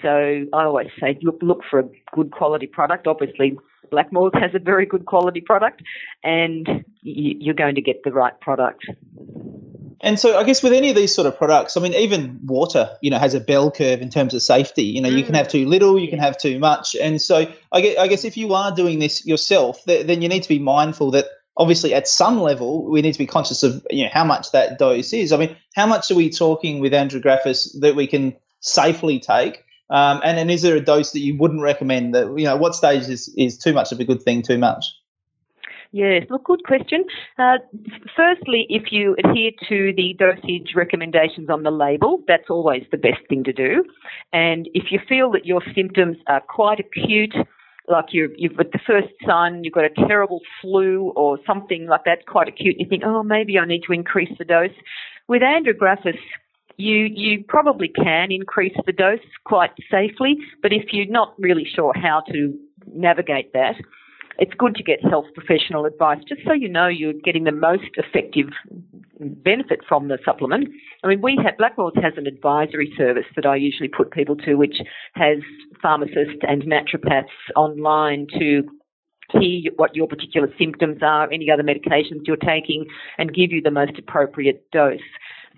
So 0.00 0.46
I 0.52 0.64
always 0.64 0.88
say, 1.00 1.18
look, 1.22 1.38
look 1.42 1.62
for 1.70 1.80
a 1.80 1.88
good 2.12 2.30
quality 2.30 2.66
product. 2.66 3.06
Obviously, 3.06 3.58
Blackmores 3.92 4.38
has 4.40 4.54
a 4.54 4.58
very 4.58 4.86
good 4.86 5.06
quality 5.06 5.40
product, 5.40 5.82
and 6.22 6.84
you're 7.02 7.54
going 7.54 7.74
to 7.74 7.82
get 7.82 8.02
the 8.02 8.12
right 8.12 8.38
product. 8.40 8.84
And 10.00 10.18
so, 10.18 10.36
I 10.38 10.44
guess 10.44 10.62
with 10.62 10.72
any 10.72 10.90
of 10.90 10.96
these 10.96 11.14
sort 11.14 11.26
of 11.26 11.38
products, 11.38 11.76
I 11.76 11.80
mean, 11.80 11.94
even 11.94 12.40
water, 12.44 12.90
you 13.00 13.10
know, 13.10 13.18
has 13.18 13.34
a 13.34 13.40
bell 13.40 13.70
curve 13.70 14.02
in 14.02 14.10
terms 14.10 14.34
of 14.34 14.42
safety. 14.42 14.84
You 14.84 15.00
know, 15.00 15.08
mm. 15.08 15.18
you 15.18 15.24
can 15.24 15.34
have 15.34 15.48
too 15.48 15.66
little, 15.66 15.98
you 15.98 16.08
can 16.08 16.18
have 16.18 16.36
too 16.36 16.58
much, 16.58 16.94
and 16.94 17.20
so 17.20 17.46
I 17.72 17.80
guess, 17.80 17.98
I 17.98 18.08
guess 18.08 18.24
if 18.24 18.36
you 18.36 18.54
are 18.54 18.74
doing 18.74 18.98
this 18.98 19.24
yourself, 19.26 19.82
then 19.86 20.20
you 20.20 20.28
need 20.28 20.42
to 20.42 20.48
be 20.48 20.58
mindful 20.58 21.12
that 21.12 21.26
obviously 21.56 21.94
at 21.94 22.08
some 22.08 22.40
level 22.40 22.84
we 22.90 23.00
need 23.00 23.12
to 23.12 23.18
be 23.18 23.26
conscious 23.26 23.62
of 23.62 23.86
you 23.88 24.04
know 24.04 24.10
how 24.12 24.24
much 24.24 24.50
that 24.52 24.78
dose 24.78 25.12
is. 25.12 25.32
I 25.32 25.36
mean, 25.36 25.56
how 25.74 25.86
much 25.86 26.10
are 26.10 26.16
we 26.16 26.30
talking 26.30 26.80
with 26.80 26.92
andrographis 26.92 27.80
that 27.80 27.94
we 27.94 28.06
can 28.06 28.36
safely 28.60 29.20
take? 29.20 29.63
Um, 29.90 30.20
and, 30.24 30.38
and 30.38 30.50
is 30.50 30.62
there 30.62 30.76
a 30.76 30.80
dose 30.80 31.12
that 31.12 31.20
you 31.20 31.36
wouldn't 31.36 31.62
recommend? 31.62 32.14
That 32.14 32.34
you 32.38 32.44
know, 32.44 32.56
what 32.56 32.74
stage 32.74 33.02
is, 33.02 33.32
is 33.36 33.58
too 33.58 33.72
much 33.72 33.92
of 33.92 34.00
a 34.00 34.04
good 34.04 34.22
thing? 34.22 34.42
Too 34.42 34.58
much? 34.58 34.84
Yes, 35.92 36.24
look, 36.28 36.42
good 36.42 36.64
question. 36.64 37.04
Uh, 37.38 37.58
firstly, 38.16 38.66
if 38.68 38.90
you 38.90 39.14
adhere 39.24 39.52
to 39.68 39.92
the 39.96 40.16
dosage 40.18 40.72
recommendations 40.74 41.48
on 41.48 41.62
the 41.62 41.70
label, 41.70 42.20
that's 42.26 42.50
always 42.50 42.82
the 42.90 42.96
best 42.96 43.20
thing 43.28 43.44
to 43.44 43.52
do. 43.52 43.84
And 44.32 44.68
if 44.74 44.90
you 44.90 44.98
feel 45.08 45.30
that 45.30 45.46
your 45.46 45.62
symptoms 45.72 46.16
are 46.26 46.40
quite 46.40 46.80
acute, 46.80 47.32
like 47.86 48.06
you 48.08 48.28
have 48.42 48.56
got 48.56 48.72
the 48.72 48.80
first 48.84 49.06
sign, 49.24 49.62
you've 49.62 49.74
got 49.74 49.84
a 49.84 50.06
terrible 50.08 50.40
flu 50.60 51.12
or 51.14 51.38
something 51.46 51.86
like 51.86 52.02
that, 52.06 52.26
quite 52.26 52.48
acute, 52.48 52.74
you 52.76 52.88
think, 52.88 53.04
oh, 53.06 53.22
maybe 53.22 53.56
I 53.56 53.64
need 53.64 53.82
to 53.86 53.92
increase 53.92 54.36
the 54.36 54.44
dose. 54.44 54.70
With 55.28 55.42
andrographis, 55.42 56.18
you 56.76 57.08
you 57.12 57.44
probably 57.46 57.88
can 57.88 58.32
increase 58.32 58.76
the 58.86 58.92
dose 58.92 59.20
quite 59.44 59.70
safely, 59.90 60.36
but 60.62 60.72
if 60.72 60.92
you're 60.92 61.06
not 61.06 61.34
really 61.38 61.66
sure 61.74 61.92
how 61.94 62.22
to 62.32 62.54
navigate 62.92 63.52
that, 63.52 63.74
it's 64.38 64.52
good 64.58 64.74
to 64.76 64.82
get 64.82 65.04
health 65.04 65.26
professional 65.34 65.84
advice 65.84 66.18
just 66.28 66.40
so 66.46 66.52
you 66.52 66.68
know 66.68 66.88
you're 66.88 67.12
getting 67.12 67.44
the 67.44 67.52
most 67.52 67.90
effective 67.96 68.46
benefit 69.20 69.80
from 69.88 70.08
the 70.08 70.18
supplement. 70.24 70.68
I 71.02 71.08
mean, 71.08 71.22
we 71.22 71.38
have 71.44 71.54
Blackmores 71.56 72.02
has 72.02 72.14
an 72.16 72.26
advisory 72.26 72.92
service 72.96 73.26
that 73.36 73.46
I 73.46 73.56
usually 73.56 73.88
put 73.88 74.10
people 74.10 74.36
to, 74.36 74.54
which 74.54 74.76
has 75.14 75.38
pharmacists 75.80 76.42
and 76.42 76.62
naturopaths 76.62 77.24
online 77.56 78.26
to 78.38 78.64
hear 79.32 79.70
what 79.76 79.94
your 79.94 80.06
particular 80.06 80.48
symptoms 80.58 80.98
are, 81.02 81.30
any 81.32 81.50
other 81.50 81.62
medications 81.62 82.26
you're 82.26 82.36
taking, 82.36 82.86
and 83.18 83.32
give 83.32 83.52
you 83.52 83.62
the 83.62 83.70
most 83.70 83.98
appropriate 83.98 84.70
dose. 84.70 85.00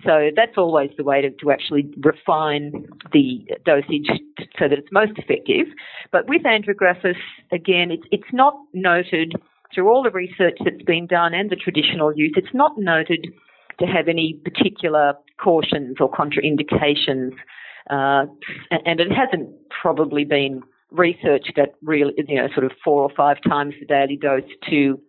So 0.05 0.31
that's 0.35 0.57
always 0.57 0.91
the 0.97 1.05
way 1.05 1.23
to, 1.23 1.31
to 1.31 1.51
actually 1.51 1.89
refine 2.03 2.87
the 3.13 3.47
dosage 3.65 4.09
so 4.59 4.69
that 4.69 4.79
it's 4.79 4.93
most 4.93 5.13
effective. 5.17 5.67
But 6.13 6.29
with 6.29 6.43
andrographis, 6.43 7.17
again, 7.51 7.91
it's, 7.91 8.05
it's 8.11 8.33
not 8.33 8.55
noted 8.73 9.35
through 9.75 9.89
all 9.89 10.03
the 10.03 10.11
research 10.11 10.59
that's 10.65 10.83
been 10.83 11.07
done 11.07 11.35
and 11.35 11.51
the 11.51 11.57
traditional 11.57 12.17
use, 12.17 12.33
it's 12.37 12.55
not 12.55 12.79
noted 12.79 13.27
to 13.81 13.87
have 13.87 14.09
any 14.09 14.41
particular 14.45 15.15
cautions 15.39 15.97
or 16.01 16.11
contraindications. 16.11 17.33
Uh, 17.91 18.27
and 18.71 19.01
it 19.01 19.13
hasn't 19.13 19.51
probably 19.71 20.25
been 20.25 20.63
researched 20.91 21.59
at 21.59 21.75
really, 21.83 22.13
you 22.29 22.37
know, 22.37 22.49
sort 22.55 22.65
of 22.65 22.73
four 22.85 23.03
or 23.03 23.11
five 23.17 23.37
times 23.49 23.75
the 23.81 23.87
daily 23.87 24.17
dose 24.17 24.45
to 24.69 25.01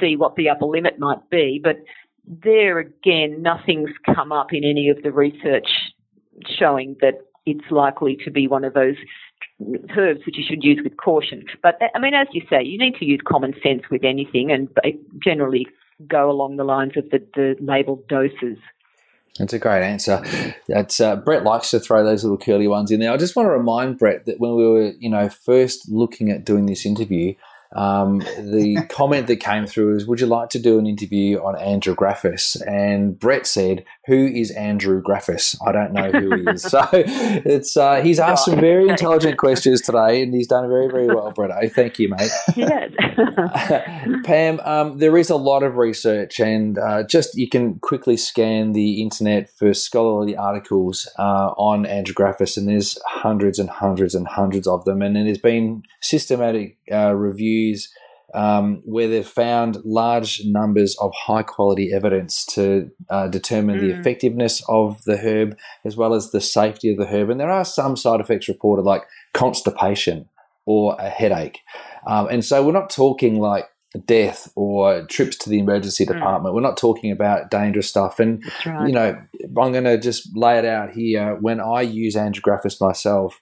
see 0.00 0.16
what 0.16 0.36
the 0.36 0.48
upper 0.48 0.66
limit 0.66 0.98
might 0.98 1.28
be. 1.30 1.60
But 1.62 1.76
there 2.24 2.78
again, 2.78 3.42
nothing's 3.42 3.90
come 4.14 4.32
up 4.32 4.52
in 4.52 4.64
any 4.64 4.88
of 4.88 5.02
the 5.02 5.10
research 5.10 5.68
showing 6.58 6.96
that 7.00 7.14
it's 7.46 7.70
likely 7.70 8.16
to 8.24 8.30
be 8.30 8.46
one 8.46 8.64
of 8.64 8.74
those 8.74 8.96
herbs 9.96 10.20
which 10.26 10.36
you 10.38 10.44
should 10.48 10.62
use 10.62 10.80
with 10.82 10.96
caution. 10.96 11.44
But 11.62 11.78
I 11.94 11.98
mean, 11.98 12.14
as 12.14 12.28
you 12.32 12.42
say, 12.48 12.62
you 12.62 12.78
need 12.78 12.94
to 12.96 13.04
use 13.04 13.20
common 13.26 13.54
sense 13.62 13.82
with 13.90 14.04
anything 14.04 14.50
and 14.50 14.68
generally 15.22 15.66
go 16.06 16.30
along 16.30 16.56
the 16.56 16.64
lines 16.64 16.92
of 16.96 17.10
the, 17.10 17.24
the 17.34 17.56
labeled 17.60 18.06
doses. 18.08 18.58
That's 19.38 19.52
a 19.54 19.58
great 19.58 19.82
answer. 19.82 20.22
That's 20.68 21.00
uh, 21.00 21.16
Brett 21.16 21.42
likes 21.42 21.70
to 21.70 21.80
throw 21.80 22.04
those 22.04 22.22
little 22.22 22.38
curly 22.38 22.68
ones 22.68 22.90
in 22.90 23.00
there. 23.00 23.12
I 23.12 23.16
just 23.16 23.34
want 23.34 23.46
to 23.46 23.50
remind 23.50 23.98
Brett 23.98 24.26
that 24.26 24.38
when 24.38 24.56
we 24.56 24.68
were, 24.68 24.92
you 24.98 25.08
know, 25.08 25.28
first 25.28 25.88
looking 25.90 26.30
at 26.30 26.44
doing 26.44 26.66
this 26.66 26.84
interview, 26.84 27.34
um, 27.74 28.18
the 28.18 28.86
comment 28.90 29.26
that 29.26 29.36
came 29.36 29.66
through 29.66 29.96
is, 29.96 30.06
"Would 30.06 30.20
you 30.20 30.26
like 30.26 30.50
to 30.50 30.58
do 30.58 30.78
an 30.78 30.86
interview 30.86 31.38
on 31.38 31.54
Andrographis?" 31.54 32.60
And 32.66 33.18
Brett 33.18 33.46
said, 33.46 33.84
"Who 34.06 34.26
is 34.26 34.52
Andrographis? 34.52 35.56
I 35.66 35.72
don't 35.72 35.92
know 35.92 36.10
who 36.10 36.36
he 36.36 36.42
is." 36.50 36.62
so 36.70 36.86
it's 36.92 37.76
uh, 37.76 38.02
he's 38.02 38.20
asked 38.20 38.44
some 38.44 38.60
very 38.60 38.88
intelligent 38.88 39.38
questions 39.38 39.80
today, 39.80 40.22
and 40.22 40.34
he's 40.34 40.46
done 40.46 40.68
very 40.68 40.88
very 40.88 41.06
well, 41.06 41.32
Brett. 41.32 41.50
I. 41.50 41.68
Thank 41.68 41.98
you, 41.98 42.08
mate. 42.08 42.30
Yes. 42.54 42.92
Pam, 44.24 44.60
um, 44.60 44.98
there 44.98 45.16
is 45.16 45.30
a 45.30 45.36
lot 45.36 45.62
of 45.62 45.76
research, 45.76 46.38
and 46.38 46.78
uh, 46.78 47.02
just 47.02 47.36
you 47.36 47.48
can 47.48 47.78
quickly 47.78 48.16
scan 48.16 48.72
the 48.72 49.02
internet 49.02 49.50
for 49.50 49.74
scholarly 49.74 50.36
articles 50.36 51.08
uh, 51.18 51.52
on 51.56 51.84
Andrographis, 51.84 52.56
and 52.56 52.68
there's 52.68 52.98
hundreds 53.06 53.58
and 53.58 53.70
hundreds 53.70 54.14
and 54.14 54.28
hundreds 54.28 54.66
of 54.66 54.84
them, 54.84 55.02
and 55.02 55.16
there's 55.16 55.38
been 55.38 55.82
systematic 56.00 56.76
uh, 56.92 57.12
reviews 57.12 57.92
um, 58.34 58.82
where 58.84 59.08
they've 59.08 59.26
found 59.26 59.78
large 59.84 60.42
numbers 60.44 60.96
of 60.98 61.12
high 61.14 61.42
quality 61.42 61.92
evidence 61.92 62.46
to 62.46 62.90
uh, 63.10 63.28
determine 63.28 63.78
mm. 63.78 63.80
the 63.80 63.90
effectiveness 63.90 64.62
of 64.68 65.02
the 65.04 65.18
herb 65.18 65.56
as 65.84 65.96
well 65.96 66.14
as 66.14 66.30
the 66.30 66.40
safety 66.40 66.90
of 66.90 66.96
the 66.96 67.06
herb. 67.06 67.30
And 67.30 67.38
there 67.38 67.50
are 67.50 67.64
some 67.64 67.96
side 67.96 68.20
effects 68.20 68.48
reported, 68.48 68.82
like 68.82 69.02
constipation 69.34 70.28
or 70.64 70.96
a 70.98 71.08
headache. 71.08 71.60
Um, 72.06 72.28
and 72.28 72.44
so 72.44 72.64
we're 72.64 72.72
not 72.72 72.90
talking 72.90 73.38
like 73.38 73.68
death 74.06 74.50
or 74.56 75.04
trips 75.06 75.36
to 75.36 75.50
the 75.50 75.58
emergency 75.58 76.06
mm. 76.06 76.14
department. 76.14 76.52
Mm. 76.52 76.56
We're 76.56 76.62
not 76.62 76.78
talking 76.78 77.12
about 77.12 77.50
dangerous 77.50 77.88
stuff. 77.88 78.18
And, 78.18 78.42
right. 78.64 78.86
you 78.86 78.94
know, 78.94 79.20
I'm 79.44 79.72
going 79.72 79.84
to 79.84 79.98
just 79.98 80.34
lay 80.34 80.58
it 80.58 80.64
out 80.64 80.92
here. 80.92 81.36
When 81.36 81.60
I 81.60 81.82
use 81.82 82.14
Andrographis 82.14 82.80
myself, 82.80 83.40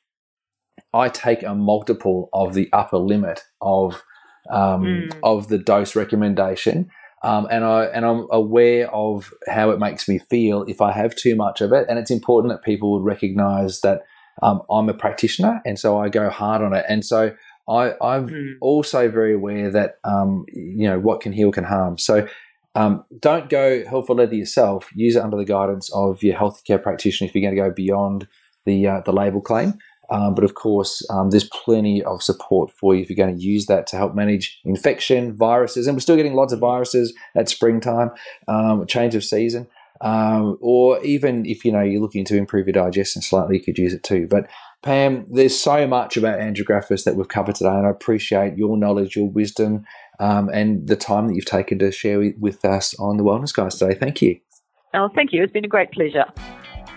I 0.92 1.08
take 1.08 1.42
a 1.42 1.54
multiple 1.54 2.28
of 2.32 2.54
the 2.54 2.68
upper 2.72 2.98
limit 2.98 3.40
of 3.60 4.02
um, 4.50 4.82
mm. 4.82 5.18
of 5.22 5.48
the 5.48 5.58
dose 5.58 5.94
recommendation. 5.94 6.90
Um, 7.22 7.46
and 7.50 7.64
I 7.64 7.84
and 7.84 8.04
I'm 8.06 8.26
aware 8.30 8.92
of 8.94 9.32
how 9.46 9.70
it 9.70 9.78
makes 9.78 10.08
me 10.08 10.18
feel 10.18 10.62
if 10.62 10.80
I 10.80 10.92
have 10.92 11.14
too 11.14 11.36
much 11.36 11.60
of 11.60 11.72
it. 11.72 11.86
And 11.88 11.98
it's 11.98 12.10
important 12.10 12.52
that 12.52 12.64
people 12.64 12.92
would 12.92 13.04
recognise 13.04 13.80
that 13.82 14.02
um, 14.42 14.62
I'm 14.70 14.88
a 14.88 14.94
practitioner, 14.94 15.60
and 15.66 15.78
so 15.78 15.98
I 15.98 16.08
go 16.08 16.30
hard 16.30 16.62
on 16.62 16.74
it. 16.74 16.84
And 16.88 17.04
so 17.04 17.34
I, 17.68 17.92
I'm 18.00 18.28
mm. 18.28 18.52
also 18.62 19.10
very 19.10 19.34
aware 19.34 19.70
that 19.70 19.96
um, 20.04 20.46
you 20.52 20.88
know 20.88 20.98
what 20.98 21.20
can 21.20 21.32
heal 21.32 21.52
can 21.52 21.64
harm. 21.64 21.98
So 21.98 22.26
um, 22.74 23.04
don't 23.18 23.50
go 23.50 23.84
helpful 23.84 24.16
leather 24.16 24.34
yourself. 24.34 24.88
Use 24.94 25.16
it 25.16 25.22
under 25.22 25.36
the 25.36 25.44
guidance 25.44 25.90
of 25.92 26.22
your 26.22 26.36
healthcare 26.36 26.82
practitioner 26.82 27.28
if 27.28 27.34
you're 27.34 27.42
going 27.42 27.54
to 27.54 27.68
go 27.68 27.74
beyond 27.74 28.28
the 28.64 28.86
uh, 28.86 29.00
the 29.04 29.12
label 29.12 29.40
claim. 29.42 29.74
Um, 30.10 30.34
but 30.34 30.44
of 30.44 30.54
course, 30.54 31.06
um, 31.10 31.30
there's 31.30 31.48
plenty 31.48 32.02
of 32.02 32.22
support 32.22 32.70
for 32.72 32.94
you 32.94 33.02
if 33.02 33.08
you're 33.08 33.16
going 33.16 33.36
to 33.36 33.42
use 33.42 33.66
that 33.66 33.86
to 33.88 33.96
help 33.96 34.14
manage 34.14 34.60
infection, 34.64 35.36
viruses, 35.36 35.86
and 35.86 35.96
we're 35.96 36.00
still 36.00 36.16
getting 36.16 36.34
lots 36.34 36.52
of 36.52 36.58
viruses 36.58 37.14
at 37.36 37.48
springtime, 37.48 38.10
um, 38.48 38.86
change 38.86 39.14
of 39.14 39.22
season, 39.22 39.68
um, 40.00 40.58
or 40.60 41.02
even 41.04 41.46
if 41.46 41.64
you 41.64 41.70
know 41.70 41.82
you're 41.82 42.00
looking 42.00 42.24
to 42.24 42.36
improve 42.36 42.66
your 42.66 42.72
digestion 42.72 43.22
slightly, 43.22 43.56
you 43.56 43.62
could 43.62 43.78
use 43.78 43.94
it 43.94 44.02
too. 44.02 44.26
But 44.28 44.48
Pam, 44.82 45.26
there's 45.30 45.58
so 45.58 45.86
much 45.86 46.16
about 46.16 46.40
Andrographis 46.40 47.04
that 47.04 47.14
we've 47.14 47.28
covered 47.28 47.56
today, 47.56 47.70
and 47.70 47.86
I 47.86 47.90
appreciate 47.90 48.56
your 48.56 48.76
knowledge, 48.78 49.14
your 49.14 49.28
wisdom, 49.28 49.84
um, 50.18 50.48
and 50.48 50.88
the 50.88 50.96
time 50.96 51.28
that 51.28 51.34
you've 51.34 51.44
taken 51.44 51.78
to 51.80 51.92
share 51.92 52.32
with, 52.38 52.64
us 52.64 52.98
on 52.98 53.16
the 53.16 53.22
Wellness 53.22 53.54
Guys 53.54 53.76
today. 53.76 53.94
Thank 53.94 54.22
you. 54.22 54.40
Oh, 54.94 55.08
thank 55.14 55.32
you. 55.32 55.42
It's 55.42 55.52
been 55.52 55.64
a 55.64 55.68
great 55.68 55.92
pleasure. 55.92 56.24